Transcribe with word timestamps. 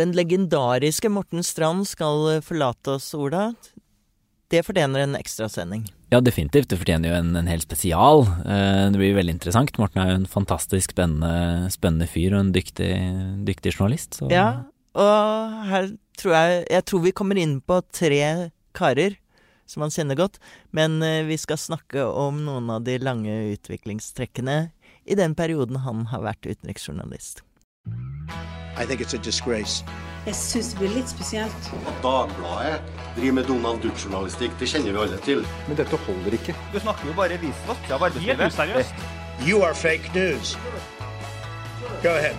Den 0.00 0.14
legendariske 0.16 1.10
Morten 1.12 1.44
Strand 1.44 1.84
skal 1.90 2.40
forlate 2.44 2.96
oss, 2.96 3.12
Ola. 3.12 3.50
Det 4.50 4.64
fortjener 4.66 5.04
en 5.04 5.16
ekstrasending. 5.18 5.84
Ja, 6.10 6.18
definitivt. 6.24 6.70
Det 6.72 6.78
fortjener 6.80 7.12
jo 7.12 7.18
en, 7.20 7.34
en 7.38 7.50
hel 7.50 7.60
spesial. 7.62 8.24
Eh, 8.42 8.86
det 8.90 8.98
blir 8.98 9.14
veldig 9.14 9.36
interessant. 9.36 9.76
Morten 9.78 10.02
er 10.02 10.10
jo 10.10 10.20
en 10.22 10.30
fantastisk 10.30 10.96
spennende, 10.96 11.68
spennende 11.70 12.08
fyr 12.10 12.34
og 12.34 12.46
en 12.46 12.54
dyktig, 12.56 12.90
dyktig 13.46 13.76
journalist. 13.76 14.18
Så. 14.18 14.30
Ja, 14.32 14.64
og 14.98 15.60
her 15.70 15.92
tror 16.18 16.34
jeg 16.34 16.64
Jeg 16.66 16.84
tror 16.84 17.04
vi 17.04 17.14
kommer 17.14 17.38
inn 17.38 17.60
på 17.62 17.78
tre 17.94 18.50
karer 18.76 19.14
som 19.70 19.84
han 19.84 19.94
kjenner 19.94 20.18
godt. 20.18 20.40
Men 20.74 20.98
eh, 21.06 21.22
vi 21.28 21.38
skal 21.38 21.60
snakke 21.60 22.02
om 22.08 22.42
noen 22.48 22.72
av 22.74 22.82
de 22.88 22.98
lange 22.98 23.36
utviklingstrekkene 23.52 24.58
i 25.06 25.18
den 25.18 25.36
perioden 25.38 25.84
han 25.84 26.08
har 26.10 26.26
vært 26.26 26.48
utenriksjournalist. 26.48 27.44
Jeg 28.80 30.34
syns 30.36 30.70
det 30.72 30.78
blir 30.78 30.92
litt 30.94 31.08
spesielt. 31.08 31.68
At 31.84 32.02
Dagbladet 32.04 32.80
driver 33.16 33.34
med 33.36 33.48
Donald 33.48 33.82
Duck-journalistikk, 33.84 34.52
det 34.60 34.68
kjenner 34.72 34.92
vi 34.92 35.02
alle 35.04 35.18
til. 35.24 35.44
Men 35.68 35.76
dette 35.76 35.96
holder 36.06 36.36
ikke. 36.36 36.54
Du 36.72 36.78
snakker 36.80 37.08
jo 37.08 37.16
bare 37.16 37.36
visvask 37.40 37.92
av 37.92 38.04
arbeidslivet. 38.08 38.40
Helt 38.40 38.54
useriøst. 38.56 39.04
You 39.44 39.62
are 39.64 39.74
fake 39.74 40.12
news. 40.14 40.56
Go 42.02 42.12
ahead. 42.12 42.36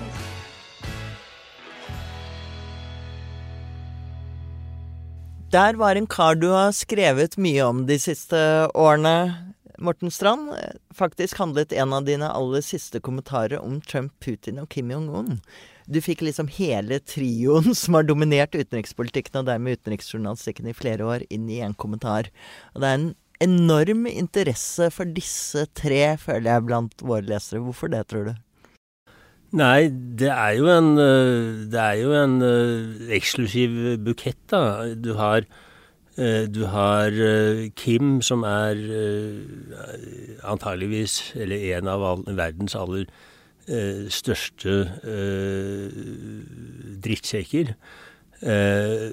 Der 5.52 5.74
var 5.74 5.96
en 5.96 6.08
kar 6.08 6.36
du 6.36 6.48
har 6.54 6.72
skrevet 6.72 7.38
mye 7.38 7.66
om 7.66 7.86
de 7.86 7.98
siste 8.00 8.38
årene, 8.72 9.34
Morten 9.82 10.14
Strand. 10.14 10.54
Faktisk 10.96 11.42
handlet 11.42 11.74
en 11.74 11.94
av 11.98 12.06
dine 12.08 12.30
aller 12.30 12.62
siste 12.64 13.02
kommentarer 13.04 13.60
om 13.60 13.82
Trump, 13.82 14.14
Putin 14.24 14.62
og 14.62 14.70
Kim 14.70 14.94
Jong-un. 14.94 15.42
Du 15.92 16.00
fikk 16.00 16.22
liksom 16.24 16.48
hele 16.56 17.02
trioen 17.04 17.76
som 17.82 17.98
har 17.98 18.08
dominert 18.08 18.56
utenrikspolitikken, 18.56 19.42
og 19.42 19.50
dermed 19.50 19.82
utenriksjournalistikken 19.82 20.72
i 20.72 20.78
flere 20.78 21.08
år, 21.08 21.26
inn 21.34 21.50
i 21.52 21.62
en 21.66 21.76
kommentar. 21.76 22.32
Og 22.76 22.84
det 22.84 22.92
er 22.92 23.00
en 23.00 23.10
enorm 23.42 24.06
interesse 24.08 24.92
for 24.94 25.10
disse 25.18 25.66
tre, 25.78 26.16
føler 26.22 26.54
jeg, 26.54 26.68
blant 26.70 27.04
våre 27.04 27.26
lesere. 27.28 27.64
Hvorfor 27.66 27.92
det, 27.92 28.06
tror 28.12 28.30
du? 28.30 28.34
Nei, 29.58 29.90
det 29.92 30.30
er 30.32 30.54
jo 30.56 30.70
en, 30.72 30.94
eh, 31.02 31.80
er 31.82 31.98
jo 32.00 32.14
en 32.16 32.38
uh, 32.40 33.10
eksklusiv 33.12 33.98
bukett, 34.06 34.40
da. 34.54 34.94
Du 34.96 35.12
har, 35.18 35.44
uh, 36.16 36.46
du 36.48 36.62
har 36.72 37.12
Kim, 37.76 38.22
som 38.24 38.46
er 38.48 38.80
antageligvis, 40.48 41.34
eller 41.36 41.68
en 41.76 41.92
av 41.92 42.24
verdens 42.30 42.78
aller 42.80 43.10
Eh, 43.12 43.31
største 44.12 44.78
eh, 45.04 46.00
drittsekker. 47.04 47.76
Eh, 48.42 49.12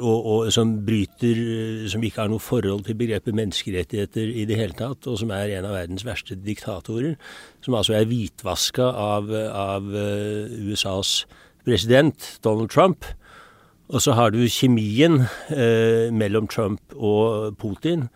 og, 0.00 0.26
og, 0.32 0.46
som 0.48 0.70
bryter 0.80 1.36
Som 1.92 2.00
ikke 2.00 2.22
har 2.22 2.30
noe 2.32 2.40
forhold 2.40 2.86
til 2.86 2.96
begrepet 2.96 3.36
menneskerettigheter 3.36 4.30
i 4.32 4.46
det 4.48 4.56
hele 4.56 4.72
tatt, 4.72 5.04
og 5.04 5.18
som 5.20 5.34
er 5.36 5.58
en 5.58 5.68
av 5.68 5.76
verdens 5.76 6.06
verste 6.08 6.38
diktatorer. 6.40 7.18
Som 7.60 7.76
altså 7.76 7.98
er 7.98 8.08
hvitvaska 8.08 8.88
av, 8.96 9.28
av 9.52 9.92
USAs 9.92 11.26
president, 11.66 12.38
Donald 12.44 12.72
Trump. 12.72 13.04
Og 13.92 14.00
så 14.00 14.14
har 14.16 14.32
du 14.32 14.40
kjemien 14.48 15.26
eh, 15.52 16.08
mellom 16.14 16.48
Trump 16.48 16.80
og 16.96 17.58
Putin 17.60 18.08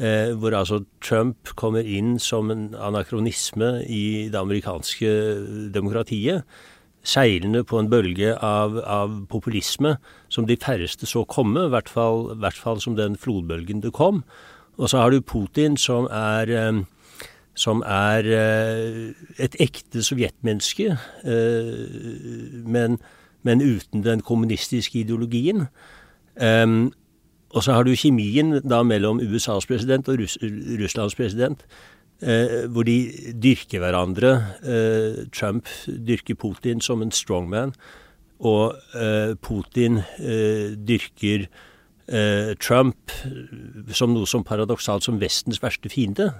Eh, 0.00 0.32
hvor 0.32 0.54
altså 0.56 0.80
Trump 1.04 1.50
kommer 1.60 1.84
inn 1.84 2.14
som 2.18 2.50
en 2.50 2.70
anakronisme 2.72 3.82
i 3.84 4.30
det 4.32 4.38
amerikanske 4.38 5.10
demokratiet. 5.74 6.46
Seilende 7.04 7.64
på 7.64 7.78
en 7.80 7.90
bølge 7.92 8.32
av, 8.36 8.78
av 8.80 9.18
populisme 9.28 9.98
som 10.32 10.46
de 10.48 10.56
færreste 10.56 11.08
så 11.08 11.26
komme, 11.28 11.66
i 11.66 11.72
hvert 11.74 11.88
fall, 11.88 12.30
hvert 12.40 12.56
fall 12.56 12.80
som 12.80 12.96
den 12.96 13.16
flodbølgen 13.20 13.84
det 13.84 13.92
kom. 13.92 14.22
Og 14.80 14.88
så 14.88 15.02
har 15.02 15.12
du 15.12 15.20
Putin 15.20 15.76
som 15.76 16.08
er 16.08 16.48
eh, 16.48 16.80
som 17.60 17.82
er 17.84 18.24
eh, 18.24 19.10
et 19.42 19.56
ekte 19.60 20.04
sovjetmenneske, 20.06 20.94
eh, 21.28 22.62
men, 22.64 22.96
men, 23.42 23.60
uten 23.60 24.04
den 24.04 24.22
kommunistiske 24.24 25.02
ideologien. 25.02 25.66
Og 27.50 27.64
så 27.66 27.74
har 27.74 27.86
du 27.86 27.96
kjemien 27.98 28.60
da 28.62 28.82
mellom 28.86 29.20
USAs 29.20 29.66
president 29.66 30.08
og 30.08 30.20
Russ 30.20 30.36
Russlands 30.40 31.16
president, 31.18 31.64
eh, 32.22 32.68
hvor 32.70 32.86
de 32.86 33.10
dyrker 33.42 33.82
hverandre. 33.82 34.32
Eh, 34.62 35.24
Trump 35.34 35.66
dyrker 35.86 36.38
Putin 36.38 36.80
som 36.80 37.02
en 37.02 37.10
strongman, 37.10 37.74
og 38.40 38.78
eh, 38.94 39.34
Putin 39.42 40.00
eh, 40.18 40.76
dyrker 40.78 41.48
eh, 42.08 42.54
Trump 42.60 43.12
som 43.92 44.14
noe 44.14 44.30
som 44.30 44.46
paradoksalt 44.46 45.04
som 45.04 45.18
Vestens 45.20 45.60
verste 45.62 45.90
fiende. 45.92 46.30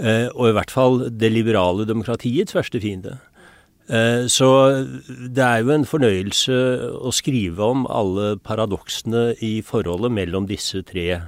Eh, 0.00 0.26
og 0.32 0.48
i 0.48 0.56
hvert 0.56 0.72
fall 0.74 1.04
det 1.12 1.30
liberale 1.30 1.86
demokratiets 1.86 2.56
verste 2.56 2.80
fiende. 2.82 3.18
Eh, 3.84 4.24
så 4.32 4.48
det 5.04 5.44
er 5.44 5.60
jo 5.60 5.74
en 5.74 5.84
fornøyelse 5.88 6.56
å 7.04 7.12
skrive 7.12 7.66
om 7.74 7.84
alle 7.90 8.34
paradoksene 8.40 9.34
i 9.44 9.58
forholdet 9.66 10.14
mellom 10.14 10.48
disse 10.48 10.80
tre 10.88 11.20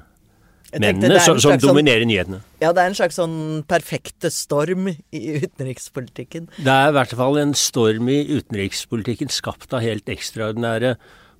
mennene 0.80 1.20
som, 1.22 1.38
som 1.40 1.58
dominerer 1.60 2.02
sånn, 2.02 2.10
nyhetene. 2.10 2.40
Ja, 2.62 2.72
det 2.74 2.82
er 2.82 2.90
en 2.90 2.98
slags 2.98 3.18
sånn 3.20 3.36
perfekte 3.68 4.32
storm 4.34 4.88
i 4.90 5.22
utenrikspolitikken. 5.42 6.48
Det 6.56 6.72
er 6.72 6.90
i 6.90 6.96
hvert 6.96 7.14
fall 7.18 7.38
en 7.40 7.54
storm 7.56 8.10
i 8.12 8.22
utenrikspolitikken 8.32 9.32
skapt 9.32 9.76
av 9.76 9.84
helt 9.84 10.08
ekstraordinære 10.12 10.96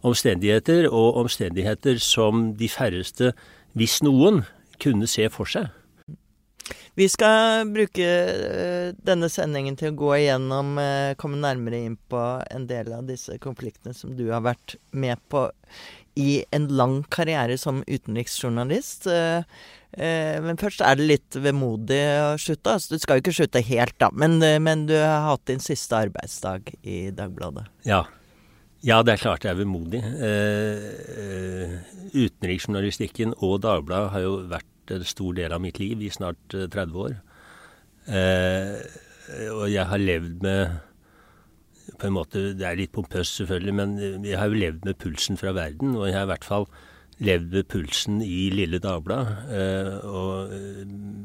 omstendigheter, 0.07 0.87
og 0.93 1.17
omstendigheter 1.25 1.99
som 2.03 2.53
de 2.59 2.69
færreste, 2.71 3.33
hvis 3.77 3.99
noen, 4.07 4.45
kunne 4.77 5.09
se 5.09 5.25
for 5.33 5.49
seg. 5.49 5.71
Vi 6.97 7.09
skal 7.13 7.69
bruke 7.69 8.05
eh, 8.09 8.95
denne 9.05 9.29
sendingen 9.29 9.77
til 9.77 9.93
å 9.93 9.97
gå 10.01 10.15
igjennom, 10.17 10.79
eh, 10.81 11.13
komme 11.21 11.37
nærmere 11.43 11.83
inn 11.85 11.99
på 12.09 12.21
en 12.41 12.65
del 12.71 12.89
av 12.97 13.05
disse 13.11 13.37
konfliktene 13.43 13.93
som 13.93 14.15
du 14.17 14.31
har 14.31 14.41
vært 14.47 14.79
med 14.97 15.21
på 15.29 15.51
i 16.17 16.39
en 16.57 16.71
lang 16.73 17.03
karriere 17.13 17.59
som 17.61 17.83
utenriksjournalist. 17.85 19.11
Eh, 19.13 19.45
men 20.41 20.57
først 20.61 20.81
er 20.85 20.97
det 20.97 21.09
litt 21.11 21.37
vemodig 21.37 22.01
å 22.23 22.31
slutte. 22.41 22.79
Altså, 22.79 22.97
du 22.97 23.05
skal 23.05 23.19
jo 23.19 23.27
ikke 23.27 23.35
slutte 23.43 23.65
helt, 23.69 23.97
da, 24.01 24.09
men, 24.17 24.39
men, 24.65 24.87
du 24.89 24.95
har 24.97 25.27
hatt 25.29 25.45
din 25.53 25.61
siste 25.61 25.99
arbeidsdag 26.01 26.73
i 26.81 27.11
Dagbladet. 27.17 27.67
Ja. 27.85 28.07
Ja, 28.85 29.03
det 29.03 29.17
er 29.17 29.21
klart 29.21 29.45
det 29.45 29.51
er 29.51 29.61
vemodig. 29.61 30.01
Eh, 30.01 31.77
utenriksjournalistikken 32.17 33.37
og 33.45 33.61
Dagbladet 33.65 34.13
har 34.15 34.25
jo 34.25 34.35
vært 34.49 34.69
en 34.91 35.05
stor 35.05 35.37
del 35.37 35.53
av 35.53 35.63
mitt 35.63 35.79
liv 35.83 36.03
i 36.03 36.11
snart 36.13 36.41
30 36.53 36.83
eh, 36.83 36.99
år. 37.05 37.17
Eh, 38.07 38.75
og 39.51 39.67
jeg 39.73 39.87
har 39.91 39.99
levd 40.03 40.43
med 40.43 40.77
på 41.97 42.09
en 42.09 42.17
måte, 42.17 42.53
Det 42.59 42.67
er 42.67 42.77
litt 42.77 42.93
pompøst, 42.93 43.39
selvfølgelig, 43.39 43.75
men 43.75 44.25
jeg 44.25 44.39
har 44.39 44.51
jo 44.51 44.59
levd 44.59 44.85
med 44.85 44.99
pulsen 44.99 45.39
fra 45.39 45.53
verden. 45.53 45.97
Og 45.97 46.09
jeg 46.09 46.17
har 46.17 46.27
i 46.27 46.33
hvert 46.33 46.45
fall 46.45 46.67
levd 47.19 47.53
med 47.53 47.69
pulsen 47.73 48.21
i 48.23 48.51
Lille 48.53 48.79
Dagblad. 48.79 49.27
Eh, 49.49 50.05
og 50.05 50.51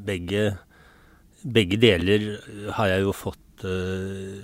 begge, 0.06 0.58
begge, 1.44 1.78
deler 1.82 2.28
har 2.78 2.88
jeg 2.94 3.02
jo 3.02 3.12
fått 3.12 3.66
eh, 3.66 4.42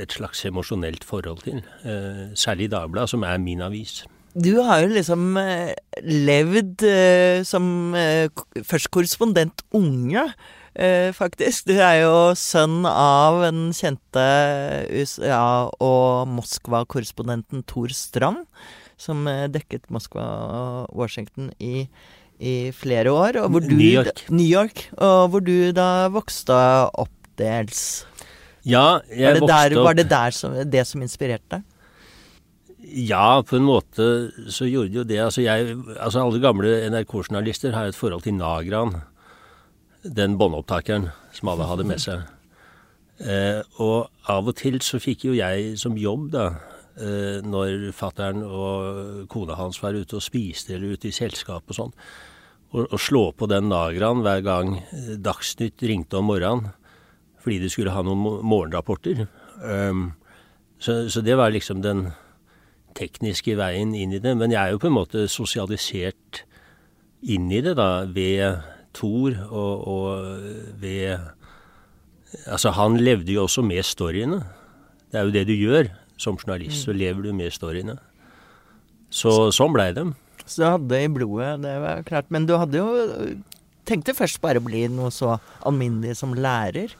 et 0.00 0.12
slags 0.12 0.44
emosjonelt 0.44 1.04
forhold 1.04 1.44
til. 1.46 1.62
Eh, 1.84 2.34
særlig 2.34 2.70
Dagbladet, 2.70 3.10
som 3.10 3.22
er 3.22 3.38
min 3.38 3.62
avis. 3.64 4.02
Du 4.34 4.52
har 4.62 4.84
jo 4.84 4.92
liksom 4.94 5.34
eh, 5.40 5.72
levd 6.06 6.84
eh, 6.86 7.42
som 7.46 7.94
eh, 7.98 8.30
først 8.66 8.90
korrespondent 8.94 9.64
unge, 9.74 10.22
eh, 10.78 11.10
faktisk. 11.16 11.66
Du 11.66 11.74
er 11.74 12.04
jo 12.04 12.12
sønn 12.38 12.84
av 12.86 13.40
den 13.42 13.72
kjente 13.74 14.26
USA- 14.92 15.70
og 15.82 16.30
Moskva-korrespondenten 16.36 17.64
Tor 17.66 17.90
Strand, 17.96 18.46
som 19.00 19.26
eh, 19.26 19.48
dekket 19.50 19.90
Moskva 19.90 20.26
og 20.28 20.94
Washington 20.94 21.50
i, 21.58 21.88
i 22.38 22.54
flere 22.76 23.10
år. 23.10 23.40
Du, 23.50 23.58
New 23.72 23.88
York. 23.88 24.24
New 24.30 24.46
York. 24.46 24.86
Og 25.00 25.26
hvor 25.32 25.42
du 25.42 25.72
da 25.74 26.06
vokste 26.14 26.54
opp 26.54 27.34
dels. 27.40 28.04
Ja, 28.62 29.00
jeg 29.10 29.40
vokste 29.40 29.50
der, 29.50 29.76
opp 29.80 29.90
Var 29.90 29.98
det 29.98 30.08
der 30.10 30.34
som, 30.36 30.54
det 30.70 30.86
som 30.86 31.02
inspirerte 31.02 31.58
deg? 31.58 31.68
Ja, 32.90 33.42
på 33.46 33.56
en 33.56 33.68
måte 33.68 34.04
så 34.50 34.66
gjorde 34.66 35.00
jo 35.00 35.04
det. 35.06 35.20
Altså, 35.22 35.44
jeg, 35.44 35.76
altså 35.96 36.24
alle 36.24 36.40
gamle 36.42 36.72
NRK-journalister 36.90 37.74
har 37.76 37.90
et 37.90 37.98
forhold 37.98 38.24
til 38.26 38.34
Nagran. 38.34 38.96
Den 40.02 40.38
båndopptakeren 40.40 41.10
som 41.36 41.52
alle 41.52 41.68
hadde 41.70 41.86
med 41.86 42.02
seg. 42.02 42.24
Eh, 43.20 43.60
og 43.84 44.08
av 44.32 44.48
og 44.48 44.56
til 44.58 44.80
så 44.82 44.98
fikk 45.02 45.28
jo 45.28 45.36
jeg 45.36 45.76
som 45.78 45.98
jobb, 46.00 46.30
da, 46.32 46.46
eh, 46.96 47.38
når 47.44 47.92
fattern 47.94 48.42
og 48.42 49.28
kona 49.30 49.58
hans 49.60 49.82
var 49.82 49.94
ute 49.94 50.16
og 50.16 50.24
spiste 50.24 50.74
eller 50.74 50.96
ute 50.96 51.10
i 51.10 51.14
selskap 51.14 51.68
og 51.68 51.76
sånn, 51.76 51.94
å 52.70 52.98
slå 53.02 53.32
på 53.34 53.48
den 53.50 53.66
Nagran 53.66 54.22
hver 54.22 54.44
gang 54.46 54.76
Dagsnytt 55.18 55.82
ringte 55.82 56.20
om 56.20 56.28
morgenen 56.30 56.70
fordi 57.42 57.56
de 57.62 57.70
skulle 57.72 57.90
ha 57.90 58.02
noen 58.04 58.44
morgenrapporter. 58.46 59.24
Um, 59.64 60.12
så, 60.78 61.08
så 61.08 61.22
det 61.24 61.38
var 61.40 61.50
liksom 61.54 61.80
den 61.82 62.10
tekniske 62.96 63.56
veien 63.58 63.94
inn 63.96 64.14
i 64.16 64.20
det. 64.22 64.36
Men 64.38 64.52
jeg 64.54 64.60
er 64.60 64.74
jo 64.74 64.82
på 64.82 64.90
en 64.90 64.96
måte 64.98 65.26
sosialisert 65.30 66.44
inn 67.20 67.50
i 67.52 67.60
det, 67.64 67.76
da, 67.78 68.06
ved 68.08 68.62
Thor 68.96 69.36
og, 69.50 69.88
og 69.88 70.80
ved 70.80 71.18
Altså, 72.46 72.70
han 72.70 72.94
levde 73.02 73.34
jo 73.34 73.48
også 73.48 73.62
med 73.66 73.82
storyene. 73.82 74.36
Det 75.10 75.18
er 75.18 75.24
jo 75.26 75.32
det 75.34 75.48
du 75.48 75.56
gjør 75.56 75.88
som 76.20 76.36
journalist, 76.38 76.84
så 76.84 76.94
lever 76.94 77.24
du 77.26 77.32
med 77.34 77.50
storyene. 77.50 77.96
Så 79.10 79.50
sånn 79.50 79.74
blei 79.74 79.88
det. 79.96 80.04
Så 80.44 80.62
du 80.62 80.66
hadde 80.68 80.90
det 80.92 81.00
i 81.08 81.10
blodet, 81.10 81.56
det 81.64 81.72
var 81.82 82.04
klart. 82.06 82.28
Men 82.30 82.46
du 82.46 82.54
hadde 82.58 82.78
jo 82.78 83.40
Tenkte 83.88 84.12
først 84.14 84.38
bare 84.38 84.60
å 84.60 84.62
bli 84.62 84.84
noe 84.92 85.08
så 85.10 85.32
alminnelig 85.66 86.18
som 86.20 86.34
lærer. 86.36 86.92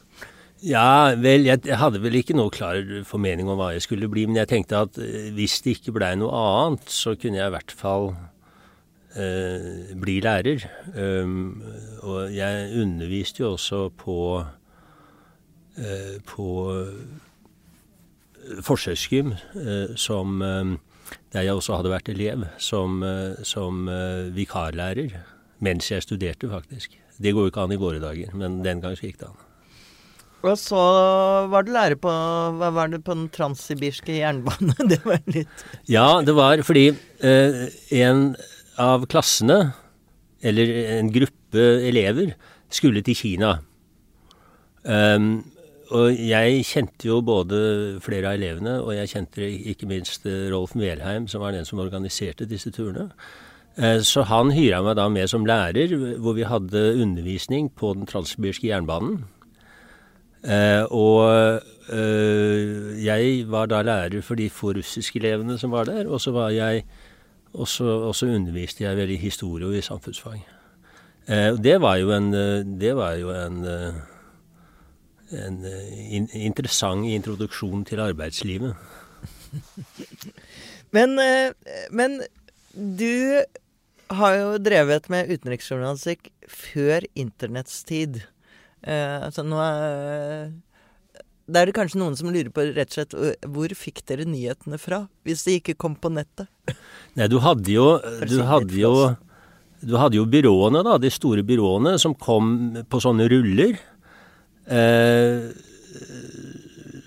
Ja, 0.61 1.15
vel, 1.17 1.47
jeg, 1.49 1.63
hadde 1.81 2.01
vel 2.03 2.19
ikke 2.19 2.35
noe 2.37 2.53
klar 2.53 2.77
formening 3.09 3.49
om 3.49 3.57
hva 3.57 3.71
jeg 3.73 3.85
skulle 3.87 4.09
bli, 4.11 4.27
men 4.29 4.37
jeg 4.37 4.51
tenkte 4.51 4.83
at 4.85 4.99
eh, 5.01 5.31
hvis 5.33 5.57
det 5.65 5.79
ikke 5.79 5.95
blei 5.95 6.11
noe 6.19 6.29
annet, 6.37 6.85
så 6.93 7.15
kunne 7.17 7.39
jeg 7.39 7.49
i 7.49 7.55
hvert 7.55 7.73
fall 7.73 8.11
eh, 9.17 9.95
bli 9.97 10.19
lærer. 10.21 10.67
Um, 10.93 11.63
og 12.05 12.29
jeg 12.35 12.69
underviste 12.83 13.41
jo 13.41 13.55
også 13.55 13.87
på 13.97 14.19
eh, 15.81 16.21
på 16.29 16.47
forsøksgym, 18.61 19.33
eh, 19.55 19.95
som 19.95 20.41
eh, 20.41 20.77
der 21.33 21.47
jeg 21.47 21.53
også 21.53 21.77
hadde 21.79 21.93
vært 21.93 22.09
elev, 22.11 22.45
som, 22.59 23.03
eh, 23.03 23.39
som 23.43 23.87
eh, 23.89 24.31
vikarlærer. 24.35 25.15
Mens 25.61 25.91
jeg 25.91 26.03
studerte, 26.03 26.49
faktisk. 26.49 26.97
Det 27.21 27.33
går 27.33 27.47
jo 27.47 27.51
ikke 27.51 27.65
an 27.67 27.75
i 27.75 27.79
våre 27.81 28.01
dager, 28.01 28.33
men 28.33 28.63
den 28.65 28.81
gang 28.81 28.97
så 28.97 29.05
gikk 29.05 29.19
det 29.21 29.29
an. 29.29 29.50
Og 30.41 30.57
så 30.57 30.81
var 31.51 31.65
du 31.65 31.71
lærer 31.75 31.97
på 32.01 32.11
Hva 32.57 32.71
var 32.73 32.89
det 32.89 33.03
på 33.05 33.13
den 33.13 33.27
transsibirske 33.33 34.15
jernbane? 34.17 34.73
Det 34.91 35.01
var 35.05 35.21
litt 35.29 35.65
Ja, 35.89 36.21
det 36.25 36.35
var 36.37 36.63
fordi 36.65 36.89
eh, 37.21 37.67
en 38.01 38.31
av 38.81 39.05
klassene, 39.11 39.73
eller 40.41 40.71
en 40.97 41.11
gruppe 41.13 41.65
elever, 41.85 42.33
skulle 42.71 43.03
til 43.05 43.17
Kina. 43.19 43.57
Um, 44.81 45.43
og 45.91 46.15
jeg 46.15 46.63
kjente 46.65 47.09
jo 47.09 47.19
både 47.25 47.59
flere 48.01 48.31
av 48.31 48.39
elevene, 48.39 48.77
og 48.79 48.93
jeg 48.95 49.11
kjente 49.11 49.47
ikke 49.73 49.89
minst 49.91 50.25
eh, 50.29 50.47
Rolf 50.53 50.71
Melheim, 50.79 51.27
som 51.27 51.43
var 51.43 51.51
den 51.53 51.67
som 51.67 51.81
organiserte 51.83 52.47
disse 52.47 52.71
turene. 52.71 53.09
Eh, 53.75 53.99
så 54.07 54.23
han 54.27 54.53
hyra 54.55 54.79
meg 54.85 54.95
da 54.99 55.09
med 55.11 55.27
som 55.31 55.45
lærer, 55.47 55.91
hvor 56.23 56.37
vi 56.39 56.47
hadde 56.47 56.85
undervisning 57.03 57.67
på 57.75 57.91
den 57.97 58.07
transsibirske 58.07 58.71
jernbanen. 58.71 59.25
Eh, 60.41 60.83
og 60.89 61.61
jeg 63.01 63.45
var 63.51 63.67
da 63.67 63.81
lærer 63.83 64.21
for 64.23 64.39
de 64.39 64.49
få 64.49 64.71
russiske 64.77 65.19
elevene 65.19 65.57
som 65.59 65.73
var 65.73 65.89
der, 65.89 66.07
og 66.07 66.21
så 66.21 66.31
var 66.31 66.53
jeg 66.55 66.85
og 67.53 67.67
så 67.67 68.25
underviste 68.25 68.85
jeg 68.85 68.95
vel 68.95 69.11
i 69.11 69.19
historie 69.19 69.67
og 69.67 69.75
i 69.75 69.81
samfunnsfag. 69.83 70.39
Det 71.59 71.81
var 71.81 71.95
jo 71.99 72.13
en, 72.15 72.31
det 72.79 72.95
var 72.95 73.17
jo 73.19 73.33
en 73.35 73.65
en 75.31 75.65
in 76.11 76.27
interessant 76.33 77.07
introduksjon 77.07 77.85
til 77.87 77.99
arbeidslivet. 78.03 78.75
men, 80.95 81.19
men, 81.91 82.21
du 82.71 83.43
har 84.11 84.35
jo 84.35 84.57
drevet 84.63 85.09
med 85.11 85.31
utenriksjournalistikk 85.31 86.31
før 86.47 87.07
internetts 87.15 87.83
tid. 87.87 88.21
Eh, 88.81 89.17
altså 89.27 89.45
nå 89.45 89.61
er 89.61 90.51
det 91.51 91.59
er 91.59 91.67
det 91.67 91.75
kanskje 91.75 91.99
noen 91.99 92.15
som 92.15 92.29
lurer 92.31 92.51
på 92.53 92.63
rett 92.69 92.93
og 92.93 92.95
slett 92.95 93.47
hvor 93.51 93.73
fikk 93.75 94.05
dere 94.07 94.23
nyhetene 94.29 94.77
fra, 94.79 95.03
hvis 95.27 95.43
de 95.43 95.57
ikke 95.59 95.75
kom 95.83 95.97
på 95.99 96.11
nettet? 96.13 96.47
Nei, 97.17 97.27
du 97.27 97.41
hadde 97.43 97.73
jo, 97.73 97.87
du 98.29 98.37
hadde 98.47 98.77
jo, 98.79 98.93
du 99.81 99.97
hadde 99.99 100.19
jo 100.19 100.27
byråene, 100.31 100.83
da, 100.87 100.95
de 101.01 101.11
store 101.11 101.43
byråene, 101.43 101.97
som 101.99 102.15
kom 102.15 102.77
på 102.87 103.01
sånne 103.03 103.27
ruller. 103.33 103.75
Eh, 104.71 105.51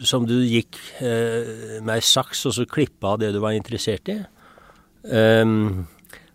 som 0.04 0.26
du 0.28 0.36
gikk 0.44 0.76
eh, 1.00 1.80
med 1.80 1.94
ei 1.96 2.04
saks 2.04 2.44
og 2.50 2.56
så 2.58 2.66
klippa 2.68 3.14
av 3.14 3.22
det 3.22 3.32
du 3.32 3.40
var 3.40 3.56
interessert 3.56 4.10
i. 4.12 4.18
Um, 5.04 5.84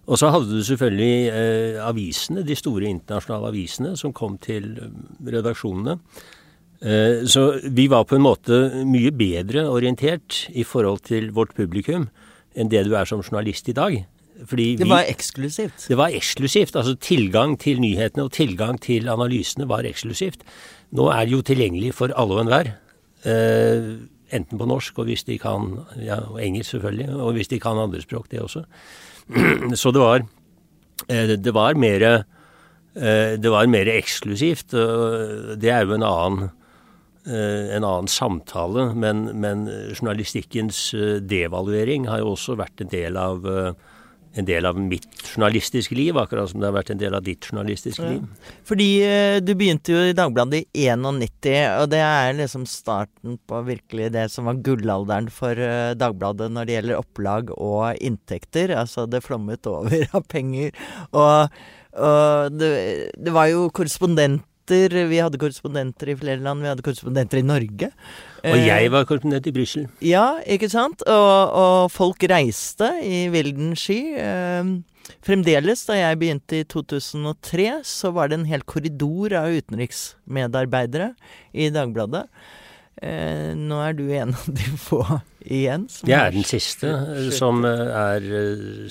og 0.10 0.18
så 0.18 0.32
hadde 0.34 0.50
du 0.50 0.64
selvfølgelig 0.66 1.16
eh, 1.30 1.80
avisene, 1.86 2.42
de 2.46 2.58
store 2.58 2.90
internasjonale 2.90 3.52
avisene, 3.52 3.94
som 4.00 4.14
kom 4.16 4.40
til 4.42 4.72
redaksjonene. 5.22 6.00
Eh, 6.82 7.26
så 7.30 7.60
vi 7.70 7.86
var 7.92 8.08
på 8.10 8.18
en 8.18 8.26
måte 8.26 8.60
mye 8.90 9.12
bedre 9.14 9.68
orientert 9.70 10.48
i 10.50 10.66
forhold 10.66 11.04
til 11.10 11.30
vårt 11.36 11.54
publikum 11.58 12.08
enn 12.58 12.72
det 12.72 12.88
du 12.88 12.96
er 12.98 13.06
som 13.06 13.22
journalist 13.22 13.70
i 13.70 13.78
dag. 13.78 14.00
Fordi 14.50 14.70
det 14.80 14.88
var 14.88 15.04
eksklusivt? 15.12 15.90
Det 15.92 15.98
var 16.00 16.16
eksklusivt. 16.16 16.78
Altså 16.80 16.96
tilgang 16.96 17.58
til 17.60 17.82
nyhetene 17.84 18.26
og 18.26 18.32
tilgang 18.34 18.80
til 18.82 19.12
analysene 19.12 19.68
var 19.70 19.86
eksklusivt. 19.86 20.46
Nå 20.96 21.10
er 21.12 21.28
det 21.28 21.36
jo 21.36 21.44
tilgjengelig 21.46 21.94
for 21.98 22.16
alle 22.16 22.38
og 22.38 22.46
enhver. 22.46 22.72
Eh, 23.28 23.92
enten 24.32 24.58
på 24.58 24.66
norsk, 24.70 24.98
og 25.02 25.10
hvis 25.10 25.26
de 25.28 25.38
kan 25.42 25.74
ja, 26.00 26.22
og 26.30 26.40
engelsk 26.42 26.78
selvfølgelig, 26.78 27.10
og 27.18 27.34
hvis 27.36 27.52
de 27.52 27.60
kan 27.60 27.78
andre 27.78 28.02
språk, 28.02 28.32
det 28.32 28.42
også. 28.42 28.64
Så 29.81 29.92
det 29.94 30.02
var, 30.02 30.24
eh, 31.08 31.36
det 31.38 31.54
var 31.54 31.78
mer 31.78 32.06
eh, 32.10 32.24
det 33.40 33.50
var 33.50 33.70
mer 33.70 33.88
eksklusivt. 33.88 34.74
Det 34.74 35.70
er 35.70 35.86
jo 35.86 35.94
en 35.96 36.04
annen, 36.04 36.50
eh, 37.28 37.70
en 37.78 37.86
annen 37.86 38.10
samtale, 38.10 38.90
men, 38.96 39.30
men 39.40 39.68
journalistikkens 39.94 40.90
devaluering 41.22 42.10
har 42.10 42.24
jo 42.24 42.34
også 42.34 42.58
vært 42.60 42.81
en 42.84 42.92
del 42.92 43.20
av 43.22 43.46
en 44.40 44.48
del 44.48 44.68
av 44.70 44.80
mitt 44.80 45.08
journalistiske 45.24 45.96
liv, 45.98 46.18
akkurat 46.18 46.52
som 46.52 46.62
det 46.62 46.70
har 46.70 46.76
vært 46.78 46.94
en 46.94 47.02
del 47.02 47.16
av 47.18 47.26
ditt 47.26 47.46
journalistiske 47.48 48.06
liv. 48.06 48.52
Fordi 48.68 48.90
eh, 49.06 49.38
du 49.44 49.54
begynte 49.60 49.94
jo 49.94 50.04
i 50.10 50.16
Dagbladet 50.18 50.64
i 50.74 50.88
91, 50.90 51.82
og 51.82 51.90
det 51.94 52.02
er 52.04 52.38
liksom 52.40 52.66
starten 52.70 53.40
på 53.50 53.64
virkelig 53.68 54.12
det 54.16 54.28
som 54.34 54.50
var 54.50 54.62
gullalderen 54.66 55.30
for 55.34 55.60
eh, 55.60 55.96
Dagbladet 56.00 56.50
når 56.56 56.70
det 56.70 56.78
gjelder 56.78 57.02
opplag 57.02 57.54
og 57.58 58.00
inntekter. 58.00 58.76
Altså 58.78 59.08
det 59.10 59.24
flommet 59.26 59.70
over 59.70 60.08
av 60.18 60.26
penger. 60.32 60.74
Og, 61.12 61.62
og 62.00 62.60
det, 62.60 62.74
det 63.18 63.36
var 63.36 63.52
jo 63.52 63.68
korrespondenter 64.69 65.07
vi 65.10 65.19
hadde 65.19 65.39
korrespondenter 65.39 66.10
i 66.10 66.16
flere 66.18 66.42
land, 66.42 66.62
vi 66.62 66.69
hadde 66.69 66.83
korrespondenter 66.86 67.39
i 67.39 67.45
Norge. 67.45 67.89
Og 68.44 68.57
jeg 68.57 68.92
var 68.92 69.06
korrespondent 69.06 69.48
i 69.48 69.51
Brussel. 69.51 69.88
Ja, 70.01 70.39
ikke 70.45 70.69
sant. 70.69 71.01
Og, 71.07 71.56
og 71.56 71.92
folk 71.92 72.21
reiste 72.30 72.92
i 73.04 73.27
vilden 73.30 73.75
sky. 73.75 74.16
Eh, 74.19 74.71
fremdeles, 75.26 75.85
da 75.88 75.97
jeg 75.97 76.19
begynte 76.19 76.61
i 76.61 76.68
2003, 76.69 77.81
så 77.83 78.11
var 78.14 78.30
det 78.30 78.40
en 78.40 78.47
hel 78.49 78.64
korridor 78.64 79.33
av 79.40 79.49
utenriksmedarbeidere 79.57 81.14
i 81.54 81.69
Dagbladet. 81.73 82.28
Eh, 83.02 83.56
nå 83.56 83.80
er 83.81 83.97
du 83.97 84.06
en 84.11 84.35
av 84.35 84.47
de 84.59 84.69
få 84.78 85.02
igjen. 85.45 85.90
Jeg 86.06 86.19
er 86.19 86.35
den 86.35 86.47
siste 86.47 86.94
som 87.35 87.66
er 87.66 88.31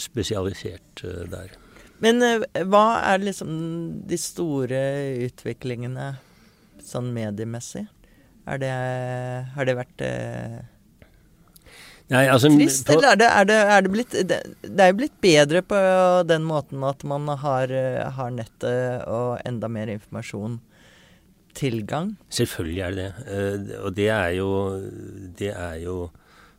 spesialisert 0.01 1.07
der. 1.31 1.57
Men 2.05 2.23
hva 2.71 2.87
er 3.13 3.23
liksom 3.25 3.53
de 4.07 4.19
store 4.21 4.81
utviklingene 5.27 6.13
sånn 6.85 7.13
mediemessig? 7.15 7.87
Er 8.49 8.61
det, 8.63 8.75
har 9.55 9.69
det 9.69 9.77
vært 9.77 10.05
eh, 10.07 10.59
Nei, 12.09 12.23
altså, 12.33 12.49
trist, 12.55 12.87
på, 12.89 12.95
eller 12.95 13.11
er 13.13 13.19
det, 13.21 13.27
er, 13.29 13.49
det, 13.49 13.57
er 13.59 13.83
det, 13.85 13.91
blitt 13.93 14.15
det, 14.17 14.39
det, 14.63 14.79
er 14.81 14.95
jo 14.95 14.97
blitt 15.03 15.19
bedre 15.21 15.61
på 15.61 15.81
den 16.25 16.47
måten 16.49 16.87
at 16.89 17.05
man 17.05 17.29
har, 17.43 17.75
har 18.17 18.31
nettet 18.33 19.05
og 19.05 19.43
enda 19.45 19.69
mer 19.69 19.93
informasjon 19.93 20.57
tilgang? 21.59 22.15
Selvfølgelig 22.33 22.81
er 22.81 22.97
det 22.97 23.05
det. 23.05 23.27
Uh, 23.29 23.75
og 23.83 23.93
det 23.99 24.09
er 24.15 24.31
jo 24.39 24.49
Det 25.39 25.53
er 25.53 25.77
jo 25.85 25.99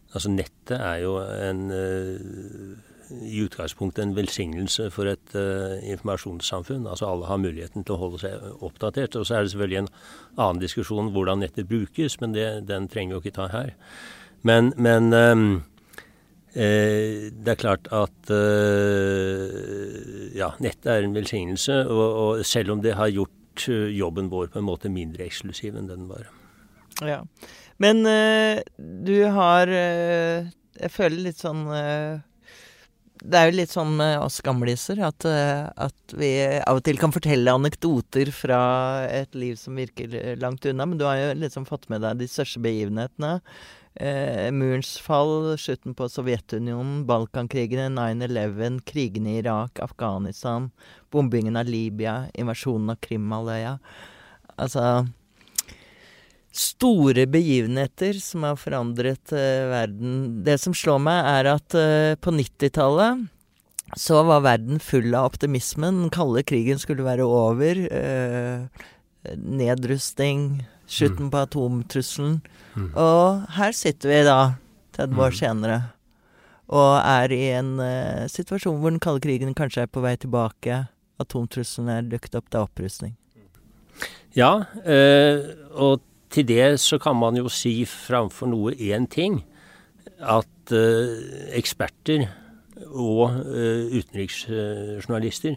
Altså, 0.09 0.29
nettet 0.33 0.77
er 0.77 1.01
jo 1.03 1.17
en 1.21 1.59
i 3.09 3.41
utgangspunktet 3.43 4.03
en 4.03 4.13
velsignelse 4.17 4.89
for 4.93 5.09
et 5.09 5.33
uh, 5.35 5.79
informasjonssamfunn. 5.81 6.87
Altså 6.87 7.09
alle 7.09 7.29
har 7.29 7.41
muligheten 7.41 7.85
til 7.85 7.95
å 7.95 8.01
holde 8.03 8.21
seg 8.21 8.61
oppdatert. 8.65 9.17
Og 9.17 9.25
så 9.27 9.37
er 9.39 9.45
det 9.45 9.53
selvfølgelig 9.53 9.81
en 9.83 9.91
annen 10.37 10.61
diskusjon 10.61 11.11
hvordan 11.15 11.41
nettet 11.43 11.69
brukes, 11.69 12.19
men 12.21 12.35
det, 12.37 12.47
den 12.69 12.87
trenger 12.91 13.15
vi 13.15 13.17
jo 13.17 13.23
ikke 13.23 13.37
ta 13.39 13.49
her. 13.53 13.73
Men, 14.47 14.71
men 14.79 15.09
um, 15.13 15.47
eh, 16.53 17.27
det 17.33 17.55
er 17.55 17.59
klart 17.59 17.89
at 17.91 18.31
uh, 18.31 19.49
ja, 20.37 20.53
nettet 20.63 20.93
er 20.93 21.07
en 21.07 21.17
velsignelse. 21.17 21.81
Og, 21.89 22.05
og, 22.05 22.45
selv 22.45 22.77
om 22.77 22.85
det 22.85 22.95
har 22.99 23.11
gjort 23.11 23.67
uh, 23.67 23.89
jobben 23.89 24.29
vår 24.31 24.53
på 24.53 24.61
en 24.61 24.69
måte 24.69 24.93
mindre 24.93 25.25
eksklusiv 25.25 25.75
enn 25.79 25.89
den 25.89 26.07
var. 26.11 26.29
Ja. 27.05 27.23
Men 27.79 28.03
du 28.03 29.13
har 29.31 29.69
Jeg 29.71 30.89
føler 30.91 31.21
litt 31.29 31.39
sånn 31.39 31.61
det 33.19 33.35
er 33.39 33.49
jo 33.49 33.57
litt 33.57 33.73
sånn 33.73 33.91
med 33.99 34.21
oss 34.23 34.39
gamliser 34.45 35.01
at, 35.03 35.25
eh, 35.27 35.65
at, 35.67 36.13
vi 36.15 36.29
av 36.59 36.79
og 36.79 36.85
til 36.87 36.99
kan 37.01 37.11
fortelle 37.13 37.51
anekdoter 37.51 38.31
fra 38.35 38.61
et 39.11 39.35
liv 39.35 39.57
som 39.59 39.75
virker 39.79 40.37
langt 40.39 40.65
unna. 40.69 40.87
Men 40.87 41.01
du 41.01 41.05
har 41.07 41.19
jo 41.19 41.33
liksom 41.41 41.67
fått 41.67 41.89
med 41.91 42.05
deg 42.05 42.21
de 42.21 42.29
største 42.31 42.63
begivenhetene. 42.63 43.39
Eh, 43.99 44.47
murens 44.55 44.93
fall, 45.03 45.57
slutten 45.59 45.95
på 45.97 46.07
Sovjetunionen, 46.07 47.03
Balkankrigene, 47.09 47.89
9-11, 47.91 48.79
krigene 48.87 49.33
i 49.33 49.41
Irak, 49.41 49.81
Afghanistan, 49.83 50.69
bombingen 51.11 51.59
av 51.59 51.67
Libya, 51.67 52.29
invasjonen 52.39 52.93
av 52.95 53.01
Krimhalvøya. 53.03 53.75
Altså 54.59 54.85
Store 56.51 57.25
begivenheter 57.29 58.17
som 58.19 58.43
har 58.47 58.55
forandret 58.57 59.33
uh, 59.35 59.69
verden. 59.69 60.13
Det 60.45 60.57
som 60.59 60.73
slår 60.73 60.99
meg, 61.05 61.19
er 61.29 61.51
at 61.55 61.75
uh, 61.77 62.15
på 62.21 62.33
90-tallet 62.33 63.27
så 63.97 64.19
var 64.25 64.43
verden 64.45 64.77
full 64.81 65.13
av 65.17 65.31
optimismen. 65.31 66.03
Den 66.03 66.13
kalde 66.13 66.43
krigen 66.45 66.77
skulle 66.81 67.05
være 67.05 67.25
over. 67.25 67.79
Uh, 67.89 68.87
nedrusting, 69.35 70.65
slutten 70.87 71.25
Mm. 71.27 71.31
på 71.31 71.37
atomtrusselen. 71.37 72.41
Mm. 72.75 72.91
Og 72.95 73.47
her 73.57 73.71
sitter 73.71 74.09
vi 74.09 74.23
da, 74.23 74.55
30 74.93 75.19
år 75.21 75.31
Mm. 75.31 75.37
senere, 75.37 75.83
og 76.69 77.01
er 77.03 77.31
i 77.33 77.49
en 77.51 77.79
eh, 77.79 78.27
situasjon 78.27 78.79
hvor 78.79 78.91
den 78.91 78.99
kalde 78.99 79.21
krigen 79.21 79.53
kanskje 79.53 79.83
er 79.83 79.87
på 79.87 80.01
vei 80.01 80.15
tilbake. 80.15 80.87
Atomtrusselen 81.19 81.89
er 81.89 82.01
dukket 82.03 82.35
opp, 82.35 82.49
det 82.49 82.57
er 82.57 82.67
opprustning. 82.67 83.15
Ja, 84.33 84.65
eh, 84.85 85.41
og 85.73 86.01
til 86.29 86.47
det 86.47 86.79
så 86.79 86.99
kan 87.01 87.17
man 87.17 87.37
jo 87.37 87.49
si 87.49 87.81
framfor 87.85 88.49
noe 88.49 88.73
én 88.77 89.07
ting. 89.09 89.41
At 90.19 90.73
eh, 90.75 91.53
eksperter 91.57 92.27
og 92.89 93.37
eh, 93.45 93.99
utenriksjournalister 93.99 95.55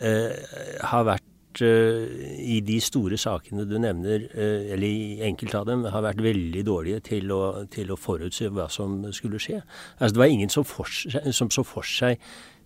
eh, 0.00 0.84
har 0.84 1.08
vært 1.08 1.24
i 1.58 2.60
de 2.62 2.76
store 2.78 3.16
sakene 3.18 3.64
du 3.66 3.72
nevner, 3.82 4.28
eller 4.36 4.84
i 4.86 5.24
enkelte 5.26 5.58
av 5.58 5.64
dem, 5.66 5.80
har 5.90 6.04
vært 6.04 6.20
veldig 6.22 6.60
dårlige 6.62 7.00
til 7.08 7.32
å, 7.34 7.64
til 7.72 7.90
å 7.90 7.96
forutse 7.98 8.46
hva 8.54 8.68
som 8.70 9.00
skulle 9.16 9.40
skje. 9.42 9.64
Altså 9.98 10.12
Det 10.14 10.20
var 10.22 10.30
ingen 10.30 10.52
som, 10.54 10.62
for, 10.68 10.86
som 11.34 11.50
så 11.50 11.64
for 11.66 11.88
seg 11.88 12.20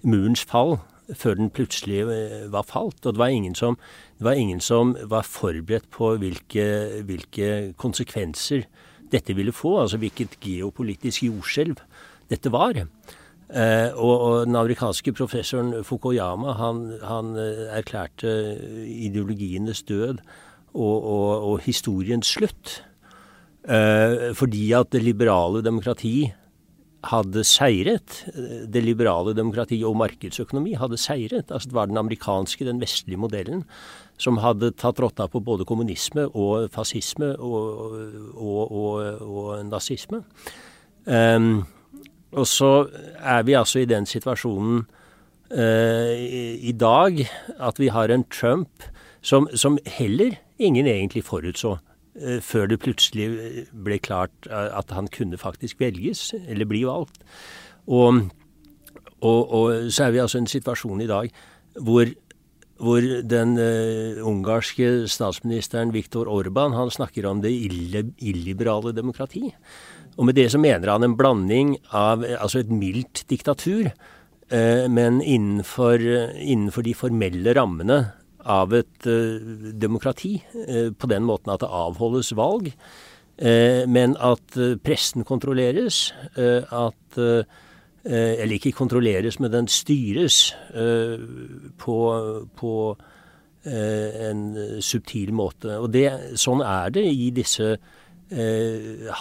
murens 0.04 0.44
fall 0.44 0.76
før 1.10 1.38
den 1.38 1.50
plutselig 1.54 2.02
eh, 2.06 2.52
var 2.52 2.66
falt. 2.68 3.04
Og 3.06 3.14
det 3.14 3.22
var 3.22 3.32
ingen 3.32 3.54
som, 3.58 3.78
var, 4.22 4.38
ingen 4.38 4.60
som 4.60 4.96
var 5.10 5.26
forberedt 5.26 5.90
på 5.90 6.14
hvilke, 6.22 6.66
hvilke 7.08 7.72
konsekvenser 7.80 8.66
dette 9.12 9.36
ville 9.36 9.52
få, 9.52 9.76
altså 9.82 10.00
hvilket 10.00 10.38
geopolitisk 10.40 11.26
jordskjelv 11.28 11.82
dette 12.30 12.52
var. 12.52 12.78
Eh, 13.52 13.90
og, 13.92 14.14
og 14.14 14.46
den 14.46 14.56
amerikanske 14.56 15.12
professoren 15.12 15.74
Fukuyama 15.84 16.54
han, 16.56 16.86
han 17.04 17.34
eh, 17.36 17.66
erklærte 17.76 18.30
ideologienes 18.88 19.82
død 19.88 20.22
og, 20.72 20.96
og, 20.96 21.50
og 21.50 21.60
historiens 21.66 22.32
slutt. 22.32 22.78
Eh, 23.68 24.32
fordi 24.34 24.72
at 24.72 24.94
det 24.94 25.04
liberale 25.04 25.60
demokrati 25.62 26.32
hadde 27.08 27.42
seiret. 27.46 28.22
Det 28.70 28.82
liberale 28.84 29.34
demokrati 29.34 29.80
og 29.86 29.96
markedsøkonomi 30.00 30.76
hadde 30.78 31.00
seiret. 31.00 31.50
Altså 31.50 31.70
det 31.70 31.76
var 31.76 31.90
den 31.90 32.00
amerikanske, 32.00 32.66
den 32.66 32.80
vestlige 32.82 33.20
modellen 33.20 33.64
som 34.22 34.38
hadde 34.42 34.72
tatt 34.78 35.00
rotta 35.02 35.26
på 35.30 35.42
både 35.42 35.66
kommunisme 35.66 36.28
og 36.38 36.68
fascisme 36.74 37.32
og, 37.38 37.96
og, 38.36 38.60
og, 38.70 39.22
og 39.22 39.64
nazisme. 39.66 40.22
Um, 41.06 41.64
og 42.32 42.46
så 42.46 42.86
er 43.18 43.42
vi 43.42 43.56
altså 43.58 43.82
i 43.82 43.88
den 43.90 44.06
situasjonen 44.06 44.84
uh, 45.50 46.12
i, 46.14 46.70
i 46.70 46.72
dag 46.72 47.24
at 47.58 47.80
vi 47.82 47.90
har 47.92 48.14
en 48.14 48.24
Trump 48.30 48.86
som, 49.22 49.48
som 49.54 49.78
heller 49.86 50.38
ingen 50.58 50.86
egentlig 50.86 51.24
forutså 51.26 51.78
før 52.44 52.68
det 52.68 52.80
plutselig 52.82 53.28
ble 53.72 53.96
klart 54.04 54.48
eh, 54.50 54.68
at 54.76 54.92
han 54.92 55.08
kunne 55.12 55.40
faktisk 55.40 55.80
velges, 55.80 56.30
eller 56.44 56.68
bli 56.68 56.84
valgt. 56.84 57.22
Og, 57.88 58.28
og, 59.24 59.40
og 59.48 59.88
så 59.92 60.06
er 60.06 60.12
vi 60.14 60.20
altså 60.22 60.38
i 60.38 60.44
en 60.44 60.52
situasjon 60.52 61.00
i 61.02 61.08
dag 61.10 61.32
hvor, 61.80 62.10
hvor 62.82 63.06
den 63.24 63.56
uh, 63.56 64.20
ungarske 64.28 65.08
statsministeren 65.10 65.94
Viktor 65.94 66.28
Orban 66.30 66.76
han 66.76 66.92
snakker 66.92 67.26
om 67.26 67.40
det 67.42 67.50
ille, 67.50 68.04
illiberale 68.20 68.92
demokrati. 68.94 69.48
Og 70.18 70.28
med 70.28 70.36
det 70.36 70.50
så 70.52 70.60
mener 70.60 70.92
han 70.92 71.06
en 71.06 71.16
blanding 71.16 71.78
av 71.96 72.26
eh, 72.26 72.36
altså 72.36 72.60
et 72.60 72.70
mildt 72.70 73.24
diktatur, 73.32 73.88
uh, 74.52 74.84
men 74.92 75.22
innenfor, 75.24 76.04
innenfor 76.36 76.84
de 76.84 76.94
formelle 76.94 77.56
rammene 77.56 78.02
av 78.44 78.74
et 78.74 79.06
uh, 79.06 79.72
demokrati, 79.78 80.36
uh, 80.68 80.90
på 80.92 81.10
den 81.10 81.26
måten 81.28 81.52
at 81.52 81.62
det 81.62 81.70
avholdes 81.70 82.32
valg, 82.38 82.70
uh, 82.72 83.82
men 83.90 84.16
at 84.20 84.58
pressen 84.84 85.24
kontrolleres, 85.28 86.12
at 86.36 87.22
Eller 88.02 88.56
ikke 88.56 88.72
kontrolleres, 88.74 89.36
men 89.38 89.52
den 89.52 89.68
styres 89.70 90.56
på, 91.78 91.98
på 92.58 92.72
en 93.62 94.40
subtil 94.82 95.30
måte. 95.32 95.76
Og 95.78 95.92
det, 95.94 96.34
sånn 96.34 96.64
er 96.66 96.90
det 96.90 97.04
i 97.06 97.30
disse 97.30 97.76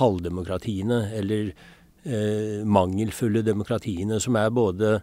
halvdemokratiene, 0.01 1.13
eller 1.13 1.53
mangelfulle 2.65 3.45
demokratiene, 3.45 4.17
som 4.17 4.39
er 4.41 4.49
både 4.49 4.95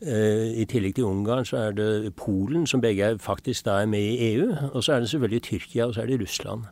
i 0.00 0.64
tillegg 0.64 0.94
til 0.96 1.04
Ungarn 1.04 1.44
så 1.44 1.58
er 1.66 1.74
det 1.76 2.14
Polen, 2.16 2.66
som 2.66 2.80
begge 2.80 3.18
faktisk 3.20 3.66
da 3.66 3.82
er 3.82 3.90
med 3.90 4.00
i 4.00 4.30
EU. 4.30 4.46
Og 4.72 4.84
så 4.84 4.94
er 4.94 5.02
det 5.02 5.10
selvfølgelig 5.12 5.42
Tyrkia, 5.44 5.86
og 5.86 5.94
så 5.94 6.02
er 6.02 6.08
det 6.08 6.20
Russland. 6.22 6.64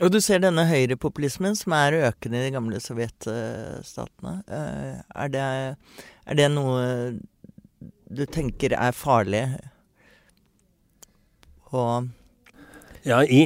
Og 0.00 0.12
du 0.12 0.20
ser 0.22 0.40
denne 0.40 0.62
høyrepopulismen 0.64 1.58
som 1.58 1.74
er 1.76 1.98
økende 2.08 2.38
i 2.40 2.46
de 2.46 2.54
gamle 2.54 2.78
sovjetstatene. 2.80 4.36
Er 4.48 5.34
det, 5.34 5.42
er 6.24 6.38
det 6.38 6.46
noe 6.54 6.86
du 8.10 8.24
tenker 8.26 8.72
er 8.78 8.96
farlig? 8.96 9.44
Og 11.70 12.08
ja, 13.04 13.20
i, 13.24 13.40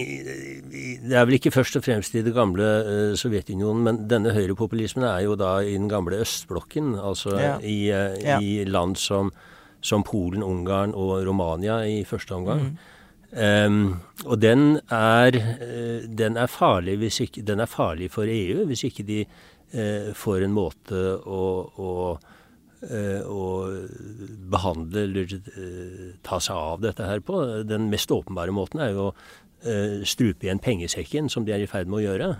i, 0.74 0.84
Det 1.04 1.14
er 1.14 1.26
vel 1.28 1.36
ikke 1.38 1.52
først 1.54 1.76
og 1.78 1.84
fremst 1.86 2.14
i 2.16 2.22
det 2.26 2.34
gamle 2.34 2.64
uh, 2.64 3.12
Sovjetunionen, 3.18 3.82
men 3.86 4.00
denne 4.10 4.32
høyrepopulismen 4.34 5.06
er 5.06 5.24
jo 5.26 5.36
da 5.38 5.56
i 5.62 5.76
den 5.76 5.88
gamle 5.92 6.18
østblokken. 6.24 6.94
Altså 6.98 7.36
Ja. 7.38 7.58
i, 7.60 7.90
uh, 7.92 8.18
Ja. 8.24 8.40
i 8.40 8.64
land 8.64 8.96
som, 8.98 9.32
som 9.80 10.02
Polen, 10.02 10.42
Ungarn 10.42 10.94
og 10.94 11.26
Romania 11.26 11.82
i 11.86 12.04
første 12.04 12.34
omgang. 12.34 12.72
Mm. 12.72 12.76
Um, 13.34 14.00
og 14.26 14.38
den 14.40 14.80
er, 14.90 15.34
uh, 15.34 16.06
den 16.06 16.36
er 16.36 16.46
farlig 16.46 16.98
hvis 17.00 17.18
ikke 17.20 17.42
Den 17.42 17.58
er 17.58 17.66
farlig 17.66 18.12
for 18.14 18.22
EU 18.30 18.64
hvis 18.66 18.84
ikke 18.84 19.02
de 19.02 19.24
får 20.14 20.44
en 20.44 20.52
måte 20.54 20.94
å, 21.26 21.66
å 21.82 22.18
og 23.26 23.88
behandle 24.52 25.02
eller 25.06 25.32
ta 26.22 26.38
seg 26.38 26.54
av 26.54 26.82
dette 26.84 27.06
her 27.08 27.22
på. 27.24 27.64
Den 27.66 27.88
mest 27.90 28.12
åpenbare 28.12 28.54
måten 28.54 28.82
er 28.84 28.92
jo 28.92 29.08
å 29.08 29.14
strupe 30.04 30.44
igjen 30.46 30.60
pengesekken, 30.60 31.28
som 31.32 31.46
de 31.46 31.54
er 31.54 31.64
i 31.64 31.68
ferd 31.70 31.88
med 31.88 32.02
å 32.02 32.04
gjøre. 32.04 32.30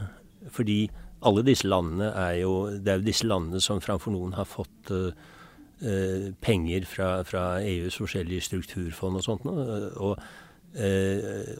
Fordi 0.52 0.78
alle 1.24 1.44
disse 1.46 1.64
landene 1.68 2.10
er 2.12 2.42
jo 2.42 2.66
Det 2.68 2.90
er 2.92 2.98
jo 2.98 3.06
disse 3.06 3.26
landene 3.26 3.60
som 3.60 3.80
framfor 3.80 4.12
noen 4.12 4.34
har 4.36 4.44
fått 4.44 4.92
penger 6.40 6.84
fra, 6.86 7.22
fra 7.26 7.60
EUs 7.60 7.96
forskjellige 7.98 8.40
strukturfond 8.40 9.16
og 9.16 9.24
sånt 9.24 9.44
noe. 9.44 9.64
Og, 9.96 10.20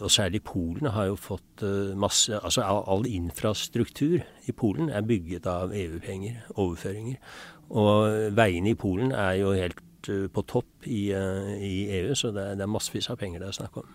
og 0.00 0.10
særlig 0.10 0.42
Polen 0.44 0.86
har 0.94 1.08
jo 1.10 1.16
fått 1.16 1.64
masse 1.98 2.38
Altså 2.38 2.62
all 2.62 3.06
infrastruktur 3.06 4.22
i 4.46 4.52
Polen 4.52 4.88
er 4.90 5.02
bygget 5.02 5.46
av 5.46 5.74
EU-penger, 5.74 6.44
overføringer. 6.54 7.16
Og 7.70 8.36
veiene 8.36 8.72
i 8.72 8.78
Polen 8.78 9.12
er 9.12 9.40
jo 9.40 9.52
helt 9.52 9.80
på 10.04 10.42
topp 10.42 10.86
i, 10.86 11.08
i 11.58 11.76
EU, 11.98 12.14
så 12.14 12.30
det 12.30 12.42
er, 12.42 12.56
det 12.58 12.66
er 12.66 12.72
massevis 12.72 13.08
av 13.10 13.16
penger 13.20 13.40
det 13.40 13.48
er 13.48 13.58
snakk 13.62 13.78
om. 13.80 13.88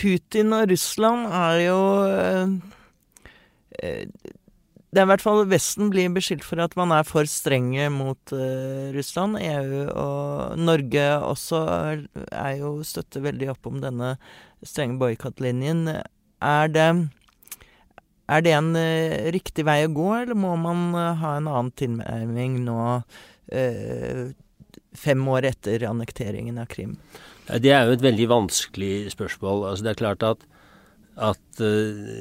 Putin 0.00 0.54
og 0.56 0.70
Russland 0.70 1.26
er 1.28 1.58
jo 1.66 1.80
eh, 2.08 2.54
Det 4.90 4.98
er 4.98 5.04
i 5.04 5.10
hvert 5.12 5.22
fall 5.22 5.44
Vesten 5.50 5.92
blir 5.92 6.08
beskyldt 6.14 6.46
for 6.46 6.62
at 6.64 6.76
man 6.80 6.94
er 6.96 7.04
for 7.06 7.28
strenge 7.28 7.86
mot 7.94 8.32
uh, 8.34 8.90
Russland. 8.96 9.38
EU 9.38 9.84
og 9.92 10.58
Norge 10.58 11.04
også 11.20 11.60
er, 11.70 12.56
jo 12.58 12.80
støtter 12.82 13.22
veldig 13.28 13.52
opp 13.52 13.70
om 13.70 13.78
denne 13.84 14.16
strenge 14.66 14.98
boikottlinjen. 14.98 15.84
Er 16.40 16.72
det 16.74 16.88
er 18.30 18.44
det 18.46 18.52
en 18.54 18.74
uh, 18.78 19.30
riktig 19.34 19.64
vei 19.66 19.82
å 19.86 19.94
gå, 19.94 20.08
eller 20.20 20.38
må 20.38 20.54
man 20.60 20.90
uh, 20.94 21.18
ha 21.18 21.36
en 21.38 21.50
annen 21.50 21.72
tilnærming 21.78 22.60
nå, 22.66 22.82
uh, 23.02 24.22
fem 24.96 25.22
år 25.28 25.48
etter 25.52 25.84
annekteringen 25.88 26.58
av 26.60 26.70
Krim? 26.72 26.96
Det 27.50 27.72
er 27.74 27.86
jo 27.86 27.96
et 27.96 28.04
veldig 28.04 28.28
vanskelig 28.30 28.94
spørsmål. 29.14 29.64
Altså, 29.70 29.86
det 29.86 29.92
er 29.92 30.00
klart 30.00 30.26
at, 30.26 30.44
at 31.30 31.62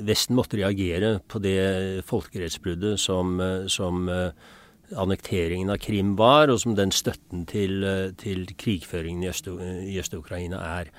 Vesten 0.07 0.37
måtte 0.37 0.57
reagere 0.57 1.19
på 1.29 1.41
det 1.43 2.03
folkerettsbruddet 2.09 2.97
som, 3.01 3.37
som 3.69 4.09
annekteringen 4.09 5.69
av 5.69 5.77
Krim 5.83 6.15
var, 6.17 6.49
og 6.49 6.61
som 6.63 6.73
den 6.77 6.93
støtten 6.95 7.45
til, 7.49 7.85
til 8.17 8.47
krigføringen 8.57 9.27
i 9.27 9.99
Øst-Ukraina 10.01 10.63
er. 10.81 10.89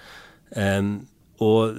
Um, 0.54 1.08
og 1.42 1.74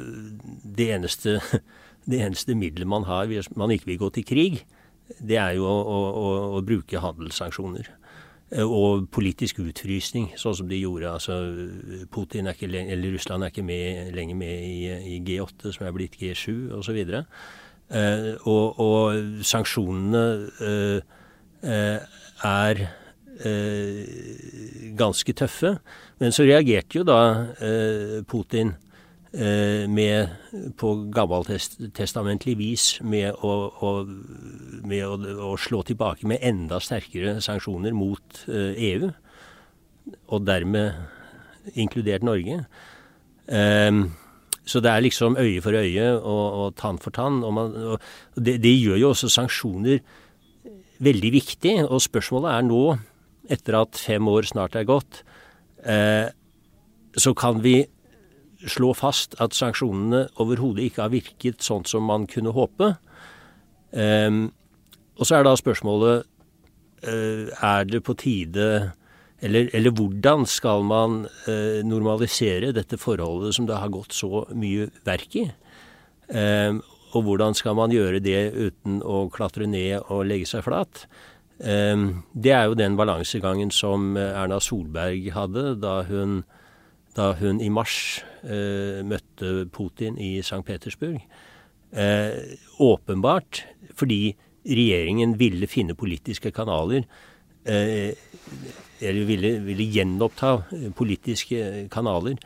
det 0.77 0.91
eneste 0.95 1.39
det 2.09 2.21
eneste 2.25 2.55
middelet 2.57 2.89
man 2.89 3.05
har 3.05 3.29
hvis 3.29 3.49
man 3.57 3.71
ikke 3.73 3.91
vil 3.91 4.01
gå 4.01 4.09
til 4.15 4.25
krig, 4.25 4.61
det 5.19 5.37
er 5.37 5.57
jo 5.59 5.67
å, 5.67 5.97
å, 6.07 6.27
å 6.57 6.61
bruke 6.65 7.01
handelssanksjoner. 7.03 7.89
Eh, 8.51 8.67
og 8.67 9.07
politisk 9.15 9.61
utfrysning, 9.63 10.31
sånn 10.39 10.57
som 10.59 10.69
de 10.69 10.81
gjorde. 10.81 11.11
Altså, 11.15 11.37
Putin 12.11 12.49
er 12.49 12.57
ikke, 12.57 12.67
eller 12.81 13.15
Russland 13.15 13.45
er 13.45 13.53
ikke 13.53 13.63
med, 13.63 14.11
lenger 14.15 14.35
med 14.35 14.65
i, 14.67 14.79
i 15.15 15.19
G8, 15.23 15.71
som 15.71 15.87
er 15.87 15.95
blitt 15.95 16.17
G7 16.19 16.73
osv. 16.75 16.99
Eh, 17.01 18.27
og, 18.47 18.79
og 18.79 19.43
sanksjonene 19.47 20.25
eh, 20.67 21.17
eh, 21.63 22.19
er 22.51 22.85
eh, 23.39 24.93
ganske 24.99 25.35
tøffe. 25.39 25.77
Men 26.19 26.35
så 26.35 26.43
reagerte 26.47 26.99
jo 26.99 27.07
da 27.07 27.21
eh, 27.63 28.19
Putin 28.27 28.75
med 29.31 30.73
på 30.75 30.89
gammeltestamentlig 31.15 32.57
vis 32.59 32.85
med, 32.99 33.31
å, 33.47 33.51
å, 33.79 33.91
med 34.83 35.05
å, 35.07 35.13
å, 35.47 35.51
slå 35.55 35.79
tilbake 35.87 36.27
med 36.27 36.43
enda 36.43 36.81
sterkere 36.83 37.37
sanksjoner 37.39 37.95
mot 37.95 38.41
EU. 38.49 38.57
Eh, 38.57 39.07
e 39.07 39.11
og 40.31 40.45
dermed 40.47 40.97
inkludert 41.77 42.25
Norge. 42.25 42.63
Um, 43.47 44.11
så 44.65 44.79
det 44.83 44.91
er 44.91 45.03
liksom 45.03 45.37
øye 45.41 45.61
for 45.63 45.75
øye 45.75 46.07
og, 46.17 46.45
og 46.61 46.75
tann 46.79 46.99
for 47.01 47.13
tann. 47.15 47.41
Og 47.43 47.53
man, 47.53 47.73
og 47.95 47.99
det, 48.35 48.59
det, 48.63 48.73
gjør 48.77 49.01
jo 49.01 49.13
også 49.13 49.31
sanksjoner 49.31 50.01
veldig 51.01 51.31
viktig. 51.33 51.75
Og 51.87 52.01
spørsmålet 52.03 52.53
er 52.53 52.67
nå, 52.67 52.83
etter 53.51 53.79
at 53.81 53.99
fem 53.99 54.27
år 54.31 54.47
snart 54.51 54.77
er 54.79 54.87
gått, 54.87 55.23
eh, 55.83 56.29
så 57.17 57.33
kan 57.37 57.59
vi 57.63 57.81
slå 58.69 58.91
fast 58.97 59.35
at 59.41 59.55
sanksjonene 59.57 60.27
overhodet 60.41 60.89
ikke 60.89 61.05
har 61.05 61.13
virket 61.13 61.65
sånn 61.65 61.85
som 61.89 62.05
man 62.09 62.27
kunne 62.29 62.53
håpe. 62.55 62.93
Um, 63.91 64.51
og 65.19 65.27
så 65.27 65.37
er 65.37 65.45
da 65.45 65.55
spørsmålet 65.59 66.27
uh, 67.05 67.45
er 67.51 67.87
det 67.89 68.03
på 68.07 68.15
tide 68.19 68.67
eller, 69.41 69.67
eller 69.73 69.93
hvordan 69.97 70.45
skal 70.47 70.85
man 70.85 71.25
uh, 71.47 71.81
normalisere 71.87 72.71
dette 72.77 72.99
forholdet 73.01 73.57
som 73.57 73.67
det 73.67 73.79
har 73.81 73.91
gått 73.93 74.13
så 74.15 74.45
mye 74.53 74.87
verk 75.07 75.35
i? 75.41 75.47
Um, 76.31 76.79
og 77.11 77.25
hvordan 77.27 77.57
skal 77.57 77.75
man 77.75 77.91
gjøre 77.91 78.21
det 78.23 78.53
uten 78.55 79.01
å 79.03 79.25
klatre 79.33 79.67
ned 79.67 80.05
og 80.13 80.27
legge 80.29 80.47
seg 80.47 80.63
flat? 80.63 81.07
Um, 81.59 82.23
det 82.31 82.53
er 82.55 82.69
jo 82.69 82.77
den 82.77 82.95
balansegangen 82.97 83.73
som 83.75 84.15
Erna 84.15 84.61
Solberg 84.63 85.27
hadde 85.35 85.73
da 85.81 85.99
hun 86.07 86.43
da 87.17 87.31
hun 87.39 87.59
i 87.63 87.69
mars 87.73 88.21
eh, 88.43 89.01
møtte 89.07 89.65
Putin 89.73 90.19
i 90.21 90.37
St. 90.43 90.63
Petersburg. 90.67 91.19
Eh, 91.91 92.55
åpenbart 92.79 93.65
fordi 93.99 94.33
regjeringen 94.63 95.35
ville 95.39 95.67
finne 95.67 95.97
politiske 95.97 96.53
kanaler 96.55 97.03
eh, 97.67 98.13
Eller 99.01 99.25
ville, 99.27 99.49
ville, 99.65 99.87
gjenoppta 99.91 100.53
politiske 100.95 101.89
kanaler 101.91 102.37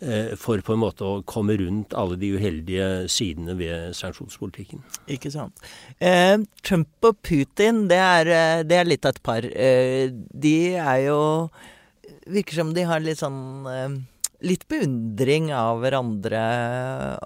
eh, 0.00 0.34
for 0.40 0.58
på 0.64 0.74
en 0.74 0.82
måte 0.82 1.04
å 1.04 1.22
komme 1.28 1.58
rundt 1.60 1.94
alle 1.94 2.16
de 2.18 2.32
uheldige 2.34 3.06
sidene 3.12 3.54
ved 3.58 3.92
sanksjonspolitikken. 3.94 4.80
Ikke 5.12 5.30
sant. 5.30 5.60
Eh, 6.00 6.40
Trump 6.64 7.04
og 7.04 7.20
Putin, 7.20 7.84
det 7.92 8.00
er, 8.00 8.32
eh, 8.32 8.62
det 8.64 8.80
er 8.80 8.88
litt 8.88 9.04
av 9.04 9.14
et 9.14 9.22
par. 9.22 9.42
de 9.44 10.56
er 10.74 11.00
jo 11.04 11.20
virker 12.28 12.60
som 12.60 12.72
de 12.76 12.86
har 12.88 13.04
litt 13.04 13.22
sånn 13.24 13.42
eh, 13.72 13.98
Litt 14.38 14.68
beundring 14.70 15.48
av 15.50 15.80
hverandre 15.82 16.40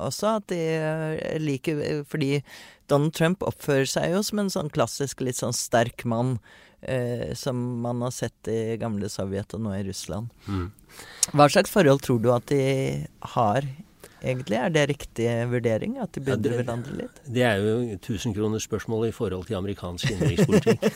også. 0.01 0.39
At 0.39 0.47
de 0.49 1.37
liker 1.45 2.07
Fordi 2.09 2.39
Donald 2.89 3.13
Trump 3.13 3.45
oppfører 3.45 3.85
seg 3.85 4.15
jo 4.15 4.23
som 4.25 4.41
en 4.41 4.49
sånn 4.55 4.73
klassisk 4.73 5.21
litt 5.21 5.37
sånn 5.37 5.53
sterk 5.53 6.07
mann. 6.09 6.39
Eh, 6.83 7.35
som 7.35 7.81
man 7.85 8.01
har 8.03 8.11
sett 8.11 8.49
i 8.49 8.77
gamle 8.81 9.07
Sovjet 9.13 9.53
og 9.55 9.61
nå 9.63 9.75
i 9.77 9.85
Russland. 9.87 10.33
Mm. 10.49 10.73
Hva 11.31 11.47
slags 11.53 11.71
forhold 11.71 12.03
tror 12.03 12.19
du 12.25 12.33
at 12.35 12.49
de 12.51 12.65
har 13.37 13.69
egentlig? 14.25 14.57
Er 14.59 14.73
det 14.73 14.89
riktig 14.91 15.29
vurdering? 15.51 15.99
At 16.03 16.15
de 16.15 16.23
beundrer 16.25 16.57
ja, 16.57 16.63
hverandre 16.63 16.97
litt? 17.03 17.23
Det 17.27 17.45
er 17.47 17.61
jo 17.63 17.99
tusenkronersspørsmålet 18.07 19.13
i 19.13 19.17
forhold 19.17 19.47
til 19.49 19.59
amerikansk 19.59 20.11
innenrikspolitikk. 20.11 20.87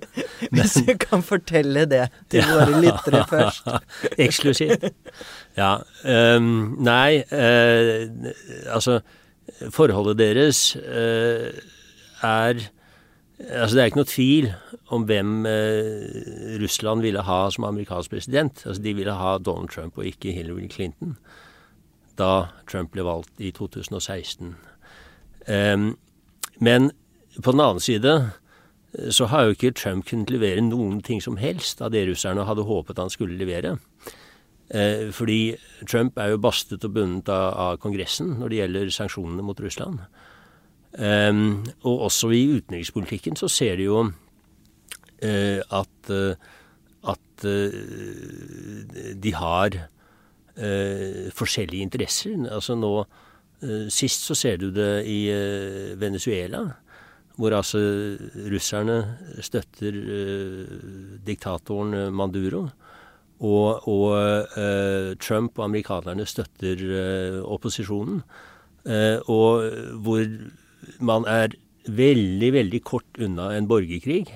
Hvis 0.56 0.76
du 0.86 0.92
kan 1.00 1.22
fortelle 1.24 1.86
det 1.88 2.06
til 2.30 2.44
våre 2.46 2.80
lyttere 2.80 3.24
først. 3.28 3.68
Eksklusivt. 4.26 4.88
Ja. 5.56 5.76
Um, 6.04 6.76
nei, 6.84 7.22
uh, 7.32 8.32
altså 8.72 9.00
Forholdet 9.70 10.18
deres 10.18 10.76
uh, 10.76 11.52
er 12.22 12.66
Altså 13.36 13.76
Det 13.76 13.82
er 13.82 13.90
ikke 13.90 14.00
noe 14.00 14.08
tvil 14.08 14.46
om 14.96 15.02
hvem 15.04 15.32
eh, 15.44 16.56
Russland 16.62 17.02
ville 17.04 17.20
ha 17.20 17.50
som 17.52 17.66
amerikansk 17.68 18.14
president. 18.14 18.62
Altså 18.64 18.82
De 18.82 18.94
ville 18.96 19.12
ha 19.12 19.34
Donald 19.38 19.68
Trump 19.68 19.98
og 19.98 20.06
ikke 20.08 20.32
Hillary 20.32 20.70
Clinton 20.72 21.18
da 22.18 22.48
Trump 22.68 22.92
ble 22.94 23.04
valgt 23.06 23.40
i 23.42 23.52
2016. 23.54 24.54
Um, 25.46 25.94
men 26.58 26.90
på 27.42 27.52
den 27.52 27.62
annen 27.62 27.82
side 27.84 28.16
så 29.12 29.26
har 29.28 29.44
jo 29.44 29.56
ikke 29.56 29.74
Trump 29.76 30.06
kunnet 30.08 30.30
levere 30.32 30.62
noen 30.64 31.02
ting 31.04 31.20
som 31.20 31.36
helst 31.36 31.82
av 31.84 31.92
det 31.92 32.06
russerne 32.08 32.46
hadde 32.48 32.64
håpet 32.64 33.00
han 33.02 33.12
skulle 33.12 33.36
levere. 33.36 33.74
Eh, 34.72 35.12
fordi 35.14 35.56
Trump 35.84 36.16
er 36.18 36.32
jo 36.32 36.40
bastet 36.42 36.84
og 36.88 36.94
bundet 36.94 37.28
av, 37.28 37.76
Kongressen 37.82 38.38
når 38.40 38.48
det 38.48 38.60
gjelder 38.62 38.94
sanksjonene 38.94 39.44
mot 39.44 39.60
Russland. 39.60 40.00
Og 40.96 42.06
også 42.08 42.30
i 42.32 42.46
utenrikspolitikken 42.56 43.36
så 43.36 43.50
ser 43.52 43.76
de 43.76 43.84
jo 43.90 43.98
uh, 44.06 45.60
at, 45.60 46.12
at 47.12 47.44
de 49.20 49.34
har 49.36 49.76
forskjellige 50.56 51.84
interesser. 51.84 52.36
Altså 52.48 52.76
nå 52.78 52.92
Sist 53.92 54.26
så 54.28 54.34
ser 54.36 54.58
du 54.60 54.66
det 54.72 55.06
i 55.08 55.28
Venezuela 55.96 56.60
hvor 57.36 57.52
altså 57.52 57.80
russerne 58.48 58.96
støtter 59.44 59.96
uh, 60.00 60.76
diktatoren 61.26 61.94
eh, 61.94 62.12
Manduro. 62.12 62.66
Og, 63.36 63.88
og 63.88 64.12
uh, 64.56 65.12
Trump 65.20 65.58
og 65.58 65.66
amerikanerne 65.66 66.24
støtter 66.26 67.42
opposisjonen. 67.44 68.22
og 69.26 69.64
hvor 69.98 70.24
man 71.00 71.24
er 71.26 71.48
veldig, 71.88 72.52
veldig 72.52 72.80
kort 72.84 73.18
unna 73.18 73.50
en 73.56 73.66
borgerkrig. 73.68 74.26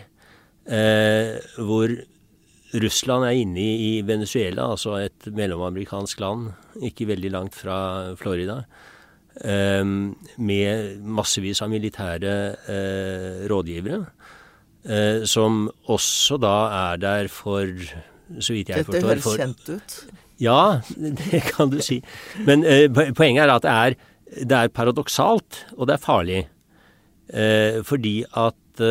hvor 1.56 1.88
Russland 2.70 3.26
er 3.26 3.35
inne 3.40 3.64
i 3.83 3.90
Venezuela, 4.06 4.68
altså 4.76 4.94
et 5.00 5.26
mellomamerikansk 5.35 6.20
land, 6.22 6.52
ikke 6.87 7.09
veldig 7.11 7.33
langt 7.35 7.59
fra 7.59 7.78
Florida. 8.20 8.61
Ehm, 9.46 10.14
med 10.42 11.00
massevis 11.06 11.62
av 11.62 11.70
militære 11.72 12.35
eh, 12.68 13.48
rådgivere. 13.50 14.04
Eh, 14.85 15.22
som 15.28 15.68
også 15.92 16.38
da 16.40 16.56
er 16.76 17.00
der 17.00 17.28
for, 17.33 17.68
så 18.38 18.56
vidt 18.56 18.72
jeg 18.72 18.85
forstår 18.85 18.96
Dette 18.96 19.09
høres 19.09 19.38
kjent 19.38 19.70
ut. 19.70 19.96
Ja, 20.40 20.80
det 21.20 21.42
kan 21.50 21.72
du 21.72 21.80
si. 21.85 22.00
Men 22.46 22.64
eh, 22.64 22.88
poenget 22.90 23.46
er 23.46 23.54
at 23.54 23.66
det 23.66 23.74
er, 23.74 23.98
det 24.44 24.59
er, 24.59 24.74
paradoksalt, 24.74 25.66
og 25.76 25.87
det 25.88 25.98
er 25.98 26.06
farlig. 26.06 26.46
fordi 27.87 28.24
at 28.35 28.83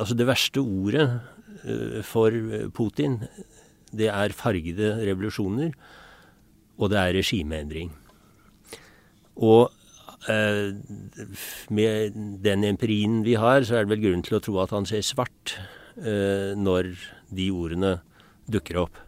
Altså, 0.00 0.16
det 0.16 0.26
verste 0.28 0.62
ordet 0.64 1.06
for 2.08 2.32
Putin, 2.72 3.18
det 3.92 4.08
er 4.08 4.32
fargede 4.32 4.94
revolusjoner 5.04 5.74
og 6.80 6.90
det 6.92 7.00
er 7.00 7.16
regimeendring. 7.18 7.92
Og 9.40 9.68
eh, 10.32 10.72
med 11.76 12.16
den 12.44 12.66
empirien 12.68 13.20
vi 13.26 13.36
har, 13.40 13.64
så 13.64 13.78
er 13.78 13.86
det 13.86 13.94
vel 13.94 14.04
grunn 14.06 14.24
til 14.26 14.38
å 14.38 14.42
tro 14.44 14.58
at 14.64 14.74
han 14.74 14.88
ser 14.88 15.04
svart 15.06 15.56
eh, 16.00 16.56
når 16.56 16.94
de 17.36 17.50
ordene 17.52 17.94
dukker 18.50 18.84
opp. 18.86 19.00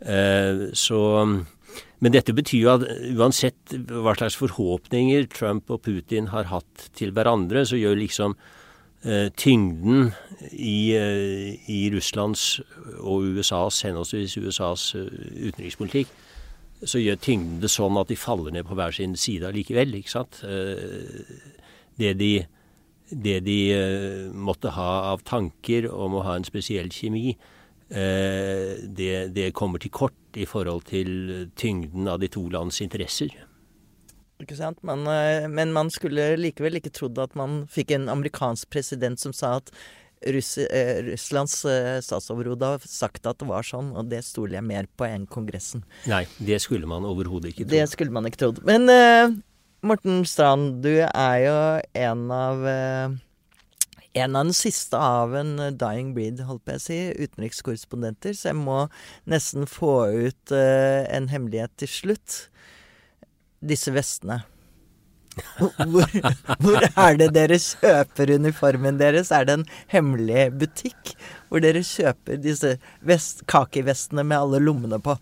Eh, 0.00 0.68
så 0.76 1.00
Men 1.98 2.12
dette 2.12 2.34
betyr 2.36 2.60
jo 2.60 2.72
at 2.74 2.82
uansett 3.16 3.72
hva 3.88 4.12
slags 4.14 4.36
forhåpninger 4.36 5.24
Trump 5.32 5.70
og 5.72 5.80
Putin 5.86 6.28
har 6.28 6.50
hatt 6.52 6.90
til 6.92 7.14
hverandre, 7.16 7.64
så 7.64 7.80
gjør 7.80 7.96
liksom 7.96 8.36
eh, 8.36 8.65
tyngden 9.36 10.12
i, 10.52 10.94
eh, 10.96 11.70
i 11.70 11.90
Russlands 11.94 12.60
og 12.98 13.22
USAs, 13.22 13.82
henholdsvis 13.86 14.36
USAs 14.36 14.94
eh, 14.94 15.10
utenrikspolitikk, 15.48 16.10
så 16.84 17.00
gjør 17.00 17.20
tyngden 17.22 17.60
det 17.62 17.70
sånn 17.72 17.96
at 18.00 18.10
de 18.10 18.18
faller 18.20 18.52
ned 18.52 18.66
på 18.68 18.76
hver 18.76 18.92
sin 18.92 19.16
side 19.16 19.48
allikevel. 19.48 19.94
ikke 19.96 20.12
sant? 20.12 20.42
Eh, 20.44 21.24
det 21.96 22.14
de, 22.20 22.32
det 23.10 23.40
de 23.46 23.58
eh, 23.72 24.24
måtte 24.32 24.74
ha 24.76 25.12
av 25.12 25.24
tanker 25.24 25.88
om 25.92 26.18
å 26.18 26.24
ha 26.26 26.36
en 26.36 26.48
spesiell 26.48 26.90
kjemi, 26.92 27.36
eh, 27.88 28.76
det, 28.84 29.32
det 29.36 29.54
kommer 29.56 29.80
til 29.80 29.94
kort 29.94 30.36
i 30.36 30.44
forhold 30.44 30.88
til 30.90 31.48
tyngden 31.56 32.08
av 32.12 32.20
de 32.20 32.28
to 32.28 32.48
lands 32.52 32.82
interesser. 32.84 33.32
Ikke 34.42 34.56
sant? 34.58 34.82
Man, 34.84 35.06
eh, 35.08 35.46
men 35.48 35.72
man 35.72 35.88
skulle 35.92 36.34
likevel 36.40 36.80
ikke 36.80 36.92
trodd 36.92 37.18
at 37.22 37.36
man 37.38 37.64
fikk 37.72 37.94
en 37.96 38.10
amerikansk 38.12 38.68
president 38.72 39.20
som 39.22 39.32
sa 39.36 39.56
at 39.62 39.72
Russ, 40.26 40.58
eh, 40.58 41.02
Russlands 41.04 41.64
eh, 41.68 41.98
statsoverhode 42.00 42.70
har 42.72 42.84
sagt 42.88 43.26
at 43.28 43.38
det 43.40 43.48
var 43.48 43.66
sånn, 43.66 43.92
og 43.96 44.08
det 44.10 44.22
stoler 44.24 44.58
jeg 44.58 44.66
mer 44.66 44.88
på 44.96 45.06
enn 45.08 45.26
Kongressen. 45.30 45.84
Nei, 46.08 46.24
det 46.40 46.58
skulle 46.64 46.88
man 46.88 47.04
overhodet 47.06 47.52
ikke 47.52 47.66
trodd. 47.66 47.74
Det 47.76 47.84
skulle 47.92 48.16
man 48.16 48.28
ikke 48.28 48.42
trodd. 48.46 48.62
Men 48.66 48.88
eh, 48.92 49.36
Morten 49.86 50.24
Strand, 50.26 50.80
du 50.84 50.94
er 51.04 51.38
jo 51.44 51.56
en 52.06 52.26
av 52.32 52.66
eh, 52.70 53.16
en 54.16 54.36
av 54.36 54.46
den 54.48 54.56
siste 54.56 54.96
av 54.96 55.34
en 55.36 55.58
dying 55.76 56.14
breed, 56.16 56.40
holdt 56.48 56.64
på 56.64 56.78
å 56.78 56.80
si, 56.80 56.96
utenrikskorrespondenter, 57.20 58.32
så 58.32 58.50
jeg 58.50 58.58
må 58.62 58.86
nesten 59.28 59.68
få 59.68 59.96
ut 60.08 60.54
eh, 60.56 61.04
en 61.12 61.28
hemmelighet 61.28 61.74
til 61.82 61.92
slutt. 61.92 62.38
Disse 63.66 63.94
vestene. 63.94 64.42
Hvor, 65.60 66.08
hvor 66.64 66.84
er 66.86 67.16
det 67.20 67.28
dere 67.36 67.58
kjøper 67.60 68.32
uniformen 68.38 69.00
deres? 69.00 69.32
Er 69.34 69.44
det 69.44 69.58
en 69.58 69.66
hemmelig 69.92 70.48
butikk 70.60 71.12
hvor 71.50 71.60
dere 71.60 71.84
kjøper 71.84 72.40
disse 72.40 72.76
vest, 73.04 73.44
kakivestene 73.50 74.24
med 74.24 74.38
alle 74.38 74.62
lommene 74.64 75.00
på? 75.02 75.16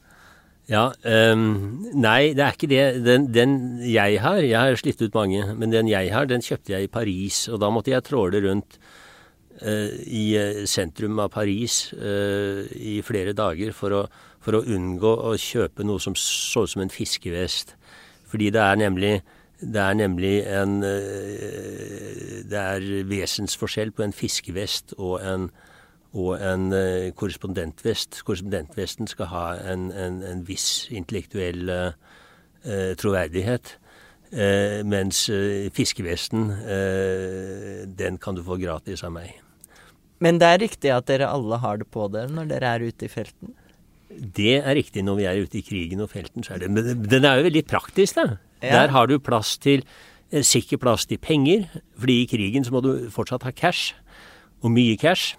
Ja, 0.70 0.86
um, 1.34 1.84
Nei, 1.92 2.32
det 2.32 2.44
er 2.44 2.54
ikke 2.56 2.70
det. 2.70 2.84
Den, 3.04 3.26
den 3.34 3.56
jeg 3.84 4.20
har 4.24 4.40
Jeg 4.40 4.56
har 4.56 4.78
slitt 4.80 5.02
ut 5.02 5.16
mange, 5.16 5.42
men 5.52 5.74
den 5.74 5.90
jeg 5.90 6.12
har, 6.14 6.28
den 6.30 6.44
kjøpte 6.44 6.72
jeg 6.72 6.86
i 6.86 6.92
Paris. 6.92 7.44
Og 7.52 7.60
da 7.60 7.68
måtte 7.74 7.92
jeg 7.92 8.06
tråle 8.06 8.40
rundt 8.46 8.78
uh, 9.60 9.90
i 10.06 10.30
eh, 10.40 10.62
sentrum 10.70 11.20
av 11.20 11.34
Paris 11.34 11.90
uh, 11.92 12.64
i 12.72 13.00
flere 13.04 13.36
dager 13.36 13.76
for 13.76 13.98
å, 13.98 14.02
for 14.40 14.56
å 14.56 14.64
unngå 14.64 15.12
å 15.28 15.34
kjøpe 15.36 15.84
noe 15.84 16.00
som 16.00 16.16
så 16.16 16.64
ut 16.64 16.72
som 16.72 16.86
en 16.86 16.92
fiskevest. 16.92 17.76
Fordi 18.34 18.50
det 18.50 18.60
er 18.60 18.80
nemlig 18.82 19.14
det 19.64 19.80
er 19.80 19.94
nemlig 19.94 20.32
en 20.50 20.82
eh, 20.82 22.42
Det 22.50 22.58
er 22.58 23.04
vesensforskjell 23.08 23.92
på 23.94 24.02
en 24.02 24.12
fiskevest 24.12 24.96
og 24.98 25.22
en, 25.22 25.46
og 26.12 26.42
en 26.42 26.72
eh, 26.74 27.12
korrespondentvest. 27.16 28.24
Korrespondentvesten 28.26 29.08
skal 29.08 29.30
ha 29.30 29.46
en, 29.72 29.88
en, 29.92 30.20
en 30.22 30.42
viss 30.48 30.90
intellektuell 30.90 31.70
eh, 31.70 32.92
troverdighet. 32.98 33.78
Eh, 34.34 34.82
mens 34.82 35.28
eh, 35.30 35.70
fiskevesten, 35.70 36.50
eh, 36.50 37.84
den 37.86 38.18
kan 38.18 38.34
du 38.34 38.42
få 38.42 38.58
gratis 38.58 39.04
av 39.06 39.14
meg. 39.14 39.30
Men 40.18 40.40
det 40.42 40.48
er 40.48 40.62
riktig 40.64 40.90
at 40.90 41.06
dere 41.06 41.30
alle 41.30 41.60
har 41.62 41.78
det 41.78 41.86
på 41.94 42.08
dere 42.10 42.32
når 42.32 42.50
dere 42.50 42.74
er 42.74 42.88
ute 42.90 43.06
i 43.06 43.12
felten? 43.12 43.54
Det 44.36 44.56
er 44.60 44.74
riktig 44.76 45.04
når 45.04 45.20
vi 45.20 45.28
er 45.28 45.44
ute 45.44 45.60
i 45.60 45.64
krigen 45.66 46.02
og 46.04 46.10
felten, 46.12 46.44
så 46.46 46.56
er 46.56 46.64
det 46.64 46.70
Men 46.70 47.04
den 47.08 47.24
er 47.24 47.40
jo 47.40 47.48
veldig 47.48 47.64
praktisk, 47.66 48.16
da. 48.16 48.36
Ja. 48.62 48.82
Der 48.82 48.94
har 48.94 49.06
du 49.06 49.18
plass 49.18 49.58
til 49.58 49.84
eh, 50.32 50.42
sikker 50.42 50.80
plass 50.80 51.06
til 51.06 51.18
penger, 51.18 51.68
fordi 51.98 52.22
i 52.22 52.28
krigen 52.30 52.64
så 52.64 52.72
må 52.72 52.80
du 52.84 53.10
fortsatt 53.12 53.44
ha 53.44 53.52
cash, 53.52 53.94
og 54.64 54.72
mye 54.72 54.96
cash. 54.96 55.36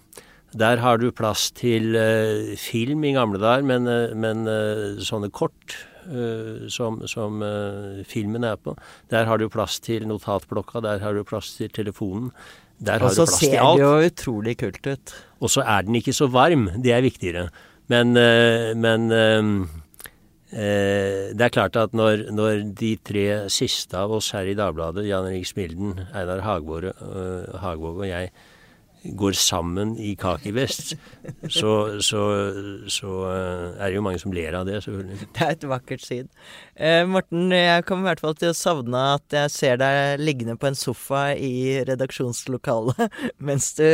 Der 0.56 0.80
har 0.80 0.98
du 1.02 1.10
plass 1.12 1.50
til 1.52 1.98
uh, 2.00 2.56
film 2.56 3.04
i 3.04 3.12
gamle 3.16 3.42
dager, 3.42 3.66
men, 3.68 3.90
uh, 3.90 4.14
men 4.16 4.48
uh, 4.48 5.02
sånne 5.04 5.32
kort 5.34 5.82
som, 6.70 7.00
som 7.10 7.40
filmen 8.06 8.44
er 8.46 8.60
på. 8.62 8.76
Der 9.10 9.26
har 9.26 9.40
du 9.42 9.48
plass 9.50 9.80
til 9.82 10.04
notatblokka, 10.06 10.78
der 10.86 11.00
har 11.02 11.16
du 11.18 11.24
plass 11.26 11.56
til 11.58 11.72
telefonen. 11.74 12.28
Der 12.78 13.00
har 13.02 13.08
Og 13.08 13.16
så 13.16 13.24
du 13.24 13.32
plass 13.32 13.40
til 13.40 13.50
ser 13.50 13.64
det 13.66 13.82
jo 13.82 14.12
utrolig 14.12 14.54
kult 14.60 14.86
ut. 14.86 15.16
Og 15.42 15.50
så 15.50 15.64
er 15.66 15.88
den 15.88 15.98
ikke 15.98 16.14
så 16.14 16.28
varm. 16.30 16.68
Det 16.78 16.94
er 16.94 17.02
viktigere. 17.02 17.48
Men, 17.92 18.18
eh, 18.18 18.74
men 18.74 19.12
eh, 19.14 19.44
eh, 20.58 21.34
det 21.38 21.48
er 21.48 21.54
klart 21.54 21.78
at 21.78 21.94
når, 21.94 22.32
når 22.34 22.64
de 22.80 22.96
tre 22.98 23.26
siste 23.54 23.98
av 24.00 24.14
oss 24.18 24.32
her 24.34 24.50
i 24.50 24.58
Dagbladet, 24.58 25.06
Jan 25.06 25.30
Erik 25.30 25.46
Smilden, 25.50 26.00
Einar 26.14 26.42
øh, 26.42 27.60
Hagvåg 27.62 28.02
og 28.02 28.08
jeg, 28.10 28.32
går 29.14 29.38
sammen 29.38 29.94
i 30.02 30.16
kakevest, 30.20 30.96
så, 31.52 31.72
så, 32.04 32.22
så 32.92 33.12
øh, 33.30 33.76
er 33.78 33.90
det 33.90 33.98
jo 33.98 34.04
mange 34.06 34.22
som 34.22 34.34
ler 34.36 34.58
av 34.58 34.66
det, 34.68 34.82
selvfølgelig. 34.86 35.30
Det 35.36 35.46
er 35.46 35.56
et 35.56 35.68
vakkert 35.70 36.06
syn. 36.06 36.30
Eh, 36.76 37.04
Morten, 37.10 37.52
jeg 37.54 37.86
kommer 37.86 38.08
i 38.08 38.12
hvert 38.14 38.24
fall 38.26 38.38
til 38.40 38.54
å 38.54 38.58
savne 38.58 39.04
at 39.16 39.38
jeg 39.38 39.54
ser 39.54 39.82
deg 39.82 40.24
liggende 40.24 40.58
på 40.60 40.72
en 40.72 40.80
sofa 40.80 41.28
i 41.38 41.84
redaksjonslokalet 41.88 43.06
mens 43.48 43.74
du 43.78 43.88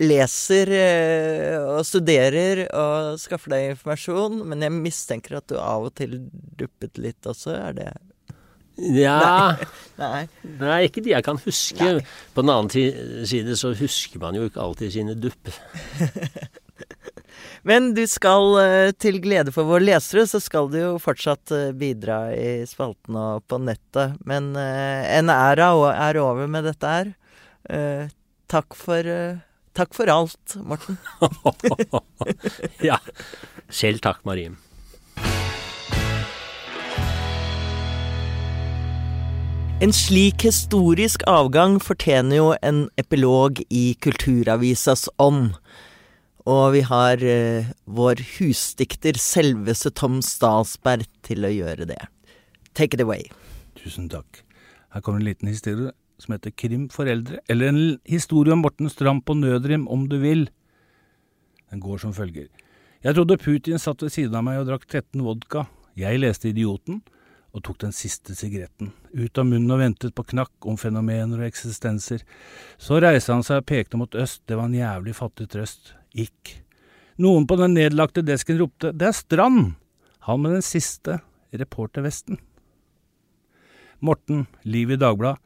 leser 0.00 0.72
eh, 0.76 1.58
og 1.60 1.82
studerer 1.86 2.64
og 2.70 3.18
skaffer 3.20 3.56
deg 3.56 3.74
informasjon. 3.74 4.40
Men 4.48 4.64
jeg 4.64 4.78
mistenker 4.78 5.40
at 5.40 5.50
du 5.50 5.58
av 5.60 5.90
og 5.90 5.94
til 6.00 6.18
duppet 6.58 7.00
litt 7.02 7.28
også. 7.28 7.56
Er 7.58 7.76
det 7.76 7.90
Ja, 8.82 9.54
Nei. 10.00 10.24
nei, 10.58 10.78
ikke 10.88 11.02
de 11.04 11.12
jeg 11.12 11.24
kan 11.26 11.38
huske. 11.44 11.90
På 12.34 12.42
den 12.42 12.50
annen 12.50 13.26
side 13.28 13.54
så 13.60 13.74
husker 13.78 14.22
man 14.22 14.38
jo 14.38 14.48
ikke 14.48 14.62
alltid 14.64 14.94
sine 14.94 15.14
dupp. 15.14 15.52
Men 17.68 17.92
du 17.94 18.02
skal, 18.10 18.48
eh, 18.58 18.90
til 18.98 19.20
glede 19.22 19.52
for 19.54 19.68
våre 19.68 19.84
lesere, 19.84 20.24
så 20.26 20.40
skal 20.42 20.70
du 20.72 20.80
jo 20.80 20.90
fortsatt 21.02 21.52
eh, 21.54 21.68
bidra 21.78 22.24
i 22.34 22.64
spalten 22.66 23.18
og 23.18 23.44
på 23.46 23.60
nettet. 23.62 24.16
Men 24.26 24.50
eh, 24.58 25.06
en 25.18 25.30
æra 25.30 25.70
er 25.92 26.18
over 26.22 26.50
med 26.50 26.66
dette 26.66 26.96
her. 26.96 27.12
Takk 28.50 28.74
for 28.74 29.06
Takk 29.72 29.94
for 29.96 30.10
alt, 30.12 30.56
Morten. 30.68 30.98
ja. 32.90 32.98
Selv 33.72 34.02
takk, 34.04 34.20
Marie. 34.28 34.50
En 39.82 39.90
slik 39.90 40.44
historisk 40.46 41.24
avgang 41.26 41.80
fortjener 41.82 42.36
jo 42.36 42.50
en 42.62 42.84
epilog 43.00 43.58
i 43.66 43.96
Kulturavisas 43.98 45.08
ånd. 45.18 45.56
Og 46.46 46.76
vi 46.76 46.84
har 46.86 47.24
eh, 47.26 47.72
vår 47.90 48.22
husdikter, 48.36 49.18
selveste 49.18 49.90
Tom 49.98 50.20
Stalsberg, 50.22 51.08
til 51.26 51.42
å 51.42 51.50
gjøre 51.50 51.88
det. 51.90 51.98
Take 52.78 52.94
it 52.94 53.02
away. 53.02 53.26
Tusen 53.80 54.06
takk. 54.12 54.44
Her 54.94 55.02
kommer 55.02 55.18
en 55.18 55.26
liten 55.32 55.50
historie 55.50 55.90
som 56.22 56.36
heter 56.36 56.54
Krim 56.54 56.86
for 56.92 57.10
eldre, 57.10 57.40
eller 57.50 57.72
en 57.72 57.82
historie 58.06 58.54
om 58.54 58.62
Morten 58.62 58.86
Stramp 58.92 59.26
på 59.26 59.34
nødrim, 59.34 59.88
om 59.90 60.06
du 60.06 60.20
vil. 60.22 60.44
Den 61.74 61.82
går 61.82 62.04
som 62.04 62.14
følger. 62.14 62.46
Jeg 63.02 63.18
trodde 63.18 63.42
Putin 63.42 63.82
satt 63.82 64.06
ved 64.06 64.14
siden 64.14 64.38
av 64.38 64.46
meg 64.46 64.62
og 64.62 64.70
drakk 64.70 64.86
13 64.86 65.26
vodka. 65.26 65.66
Jeg 65.98 66.22
leste 66.22 66.54
Idioten 66.54 67.02
og 67.52 67.64
tok 67.66 67.82
den 67.82 67.92
siste 67.92 68.34
sigaretten, 68.36 68.92
ut 69.12 69.38
av 69.38 69.44
munnen 69.44 69.74
og 69.74 69.82
ventet 69.82 70.14
på 70.16 70.24
knakk 70.32 70.68
om 70.68 70.78
fenomener 70.80 71.42
og 71.42 71.48
eksistenser. 71.50 72.24
Så 72.80 73.00
reiste 73.02 73.34
han 73.34 73.44
seg 73.44 73.60
og 73.60 73.68
pekte 73.68 74.00
mot 74.00 74.16
øst, 74.16 74.40
det 74.48 74.56
var 74.56 74.70
en 74.70 74.78
jævlig 74.78 75.14
fattig 75.18 75.50
trøst. 75.52 75.92
Gikk. 76.16 76.56
Noen 77.20 77.44
på 77.48 77.58
den 77.60 77.76
nedlagte 77.76 78.24
desken 78.24 78.60
ropte, 78.60 78.94
det 78.96 79.10
er 79.10 79.16
Strand! 79.16 79.74
Han 80.28 80.42
med 80.42 80.56
den 80.56 80.64
siste 80.64 81.18
reportervesten. 81.52 82.38
Morten, 84.00 84.46
Liv 84.62 84.90
i 84.90 84.98
Dagbladet, 84.98 85.40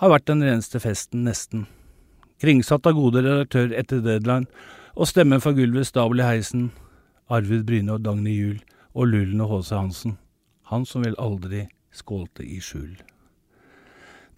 har 0.00 0.10
vært 0.10 0.26
den 0.30 0.42
reneste 0.42 0.80
festen, 0.82 1.26
nesten. 1.26 1.66
Kringsatt 2.42 2.86
av 2.88 2.96
gode 2.96 3.22
redaktører 3.22 3.76
etter 3.78 4.00
deadline, 4.02 4.48
og 4.96 5.08
stemmen 5.10 5.42
fra 5.42 5.52
gulvet 5.54 5.86
stabel 5.86 6.22
i 6.22 6.26
heisen, 6.26 6.70
Arvid 7.32 7.66
Bryne 7.68 7.94
og 7.94 8.02
Dagny 8.06 8.34
Juel, 8.34 8.58
og 8.92 9.12
Lullen 9.12 9.44
og 9.44 9.52
H.C. 9.52 9.76
Hansen. 9.76 10.16
Han 10.72 10.86
som 10.88 11.04
vel 11.04 11.18
aldri 11.20 11.66
skålte 11.92 12.46
i 12.48 12.56
skjul. 12.64 12.96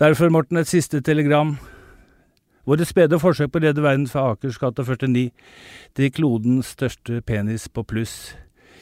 Derfor, 0.03 0.33
Morten, 0.35 0.59
et 0.59 0.67
siste 0.67 0.99
telegram. 1.07 1.55
Våre 2.67 2.87
spede 2.89 3.21
forsøk 3.23 3.53
på 3.53 3.61
å 3.61 3.63
redde 3.63 3.85
verden 3.85 4.09
fra 4.11 4.33
Akers 4.33 4.59
gate 4.59 4.83
49 4.83 5.29
til 5.95 6.11
klodens 6.17 6.73
største 6.75 7.21
penis 7.23 7.69
på 7.71 7.85
pluss, 7.87 8.35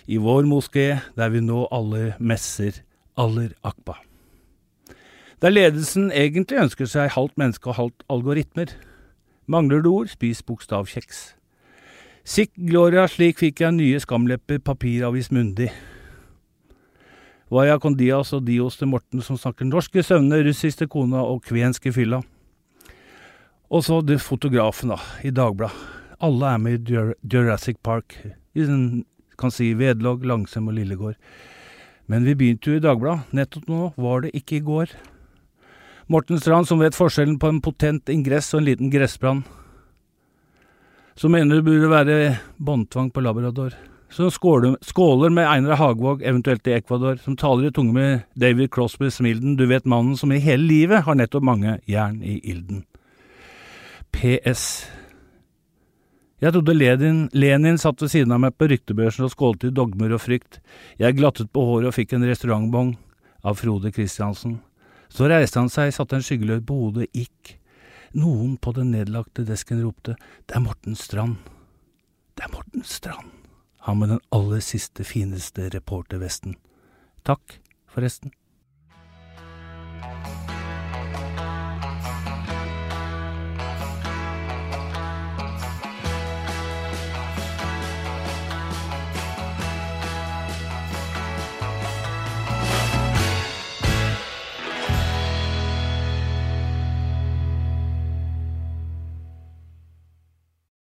i 0.09 0.17
vår 0.17 0.49
moské, 0.49 1.03
der 1.19 1.35
vi 1.35 1.45
nå 1.45 1.67
alle 1.71 2.15
messer 2.19 2.81
aller 3.21 3.53
akba. 3.63 3.99
Der 5.43 5.53
ledelsen 5.53 6.09
egentlig 6.15 6.63
ønsker 6.63 6.89
seg 6.89 7.13
halvt 7.13 7.37
menneske 7.37 7.69
og 7.69 7.77
halvt 7.77 8.05
algoritmer. 8.09 8.73
Mangler 9.47 9.83
du 9.83 9.93
ord, 9.93 10.09
spis 10.09 10.41
bokstavkjeks. 10.43 11.25
Sikk 12.25 12.55
gloria, 12.57 13.09
slik 13.11 13.43
fikk 13.43 13.61
jeg 13.61 13.77
nye 13.77 14.01
skamlepper, 14.01 14.63
papiravis 14.63 15.33
mundig. 15.35 15.73
Vaya 17.53 17.77
Kondias 17.77 18.31
og 18.33 18.47
dios 18.47 18.79
til 18.81 18.89
Morten 18.89 19.21
som 19.21 19.37
snakker 19.37 19.69
norsk 19.69 19.99
i 20.01 20.05
søvne, 20.07 20.39
russisk 20.47 20.79
til 20.81 20.89
kona 20.89 21.21
og 21.21 21.43
kvensk 21.45 21.91
i 21.91 21.93
fylla. 21.93 22.23
Og 23.69 23.85
så 23.85 23.99
det 24.01 24.23
fotografen, 24.25 24.95
da, 24.95 24.99
i 25.21 25.33
Dagbladet. 25.37 25.77
Alle 26.23 26.55
er 26.55 26.63
med 26.63 26.89
i 26.89 27.03
Jurassic 27.29 27.77
Park. 27.85 28.17
I 28.57 28.65
den, 28.65 29.05
kan 29.37 29.53
si 29.53 29.73
Vedlåg, 29.77 30.25
Langsem 30.25 30.71
og 30.71 30.79
Lillegård. 30.79 31.19
Men 32.09 32.25
vi 32.25 32.37
begynte 32.39 32.73
jo 32.73 32.81
i 32.81 32.85
Dagbladet. 32.85 33.37
Nettopp 33.37 33.69
nå 33.69 33.93
var 34.01 34.25
det 34.25 34.33
ikke 34.39 34.61
i 34.61 34.65
går. 34.65 34.97
Morten 36.09 36.41
Strand, 36.41 36.71
som 36.71 36.81
vet 36.81 36.97
forskjellen 36.97 37.37
på 37.43 37.53
en 37.53 37.61
potent 37.65 38.09
ingress 38.13 38.53
og 38.55 38.63
en 38.63 38.71
liten 38.71 38.93
gressbrann. 38.93 39.45
Som 41.21 41.37
mener 41.37 41.61
det 41.61 41.69
burde 41.69 41.93
være 41.93 42.21
båndtvang 42.57 43.13
på 43.13 43.21
labrador. 43.21 43.77
Som 44.13 44.31
skåler, 44.31 44.77
skåler 44.85 45.31
med 45.33 45.49
Einar 45.49 45.79
Hagvåg, 45.81 46.23
eventuelt 46.23 46.67
i 46.69 46.75
Ecuador, 46.77 47.17
som 47.17 47.37
taler 47.37 47.69
i 47.69 47.73
tunge 47.73 47.93
med 47.97 48.27
David 48.35 48.71
Crosby 48.71 49.11
Smilden, 49.11 49.57
du 49.57 49.67
vet 49.67 49.89
mannen 49.89 50.17
som 50.21 50.33
i 50.33 50.41
hele 50.43 50.67
livet 50.69 51.07
har 51.07 51.17
nettopp 51.17 51.45
mange 51.49 51.79
jern 51.89 52.19
i 52.23 52.39
ilden. 52.53 52.85
PS. 54.13 54.85
Jeg 56.43 56.53
trodde 56.53 56.75
Lenin, 56.75 57.25
Lenin 57.33 57.79
satt 57.79 58.03
ved 58.03 58.11
siden 58.13 58.35
av 58.35 58.43
meg 58.43 58.57
på 58.59 58.69
ryktebørsen 58.69 59.25
og 59.25 59.33
skålte 59.33 59.71
i 59.71 59.75
dogmer 59.75 60.13
og 60.13 60.21
frykt. 60.25 60.61
Jeg 61.01 61.17
glattet 61.17 61.53
på 61.55 61.65
håret 61.65 61.93
og 61.93 61.97
fikk 61.97 62.13
en 62.17 62.27
restaurantbong 62.29 62.97
av 63.47 63.61
Frode 63.61 63.93
Christiansen. 63.95 64.59
Så 65.13 65.29
reiste 65.31 65.61
han 65.61 65.73
seg, 65.73 65.93
satte 65.95 66.19
en 66.19 66.25
skyggeløyd 66.25 66.67
på 66.69 66.77
hodet, 66.77 67.09
gikk. 67.17 67.57
Noen 68.19 68.59
på 68.61 68.75
den 68.77 68.91
nedlagte 68.93 69.45
desken 69.49 69.81
ropte, 69.85 70.19
det 70.45 70.59
er 70.59 70.65
Morten 70.65 70.99
Strand. 70.99 71.39
Det 72.37 72.45
er 72.45 72.53
Morten 72.53 72.85
Strand, 72.85 73.31
han 73.83 73.99
med 73.99 74.09
den 74.09 74.21
aller 74.31 74.61
siste, 74.63 75.05
fineste 75.05 75.69
reportervesten. 75.75 76.55
Takk, 77.27 77.59
forresten. 77.91 78.31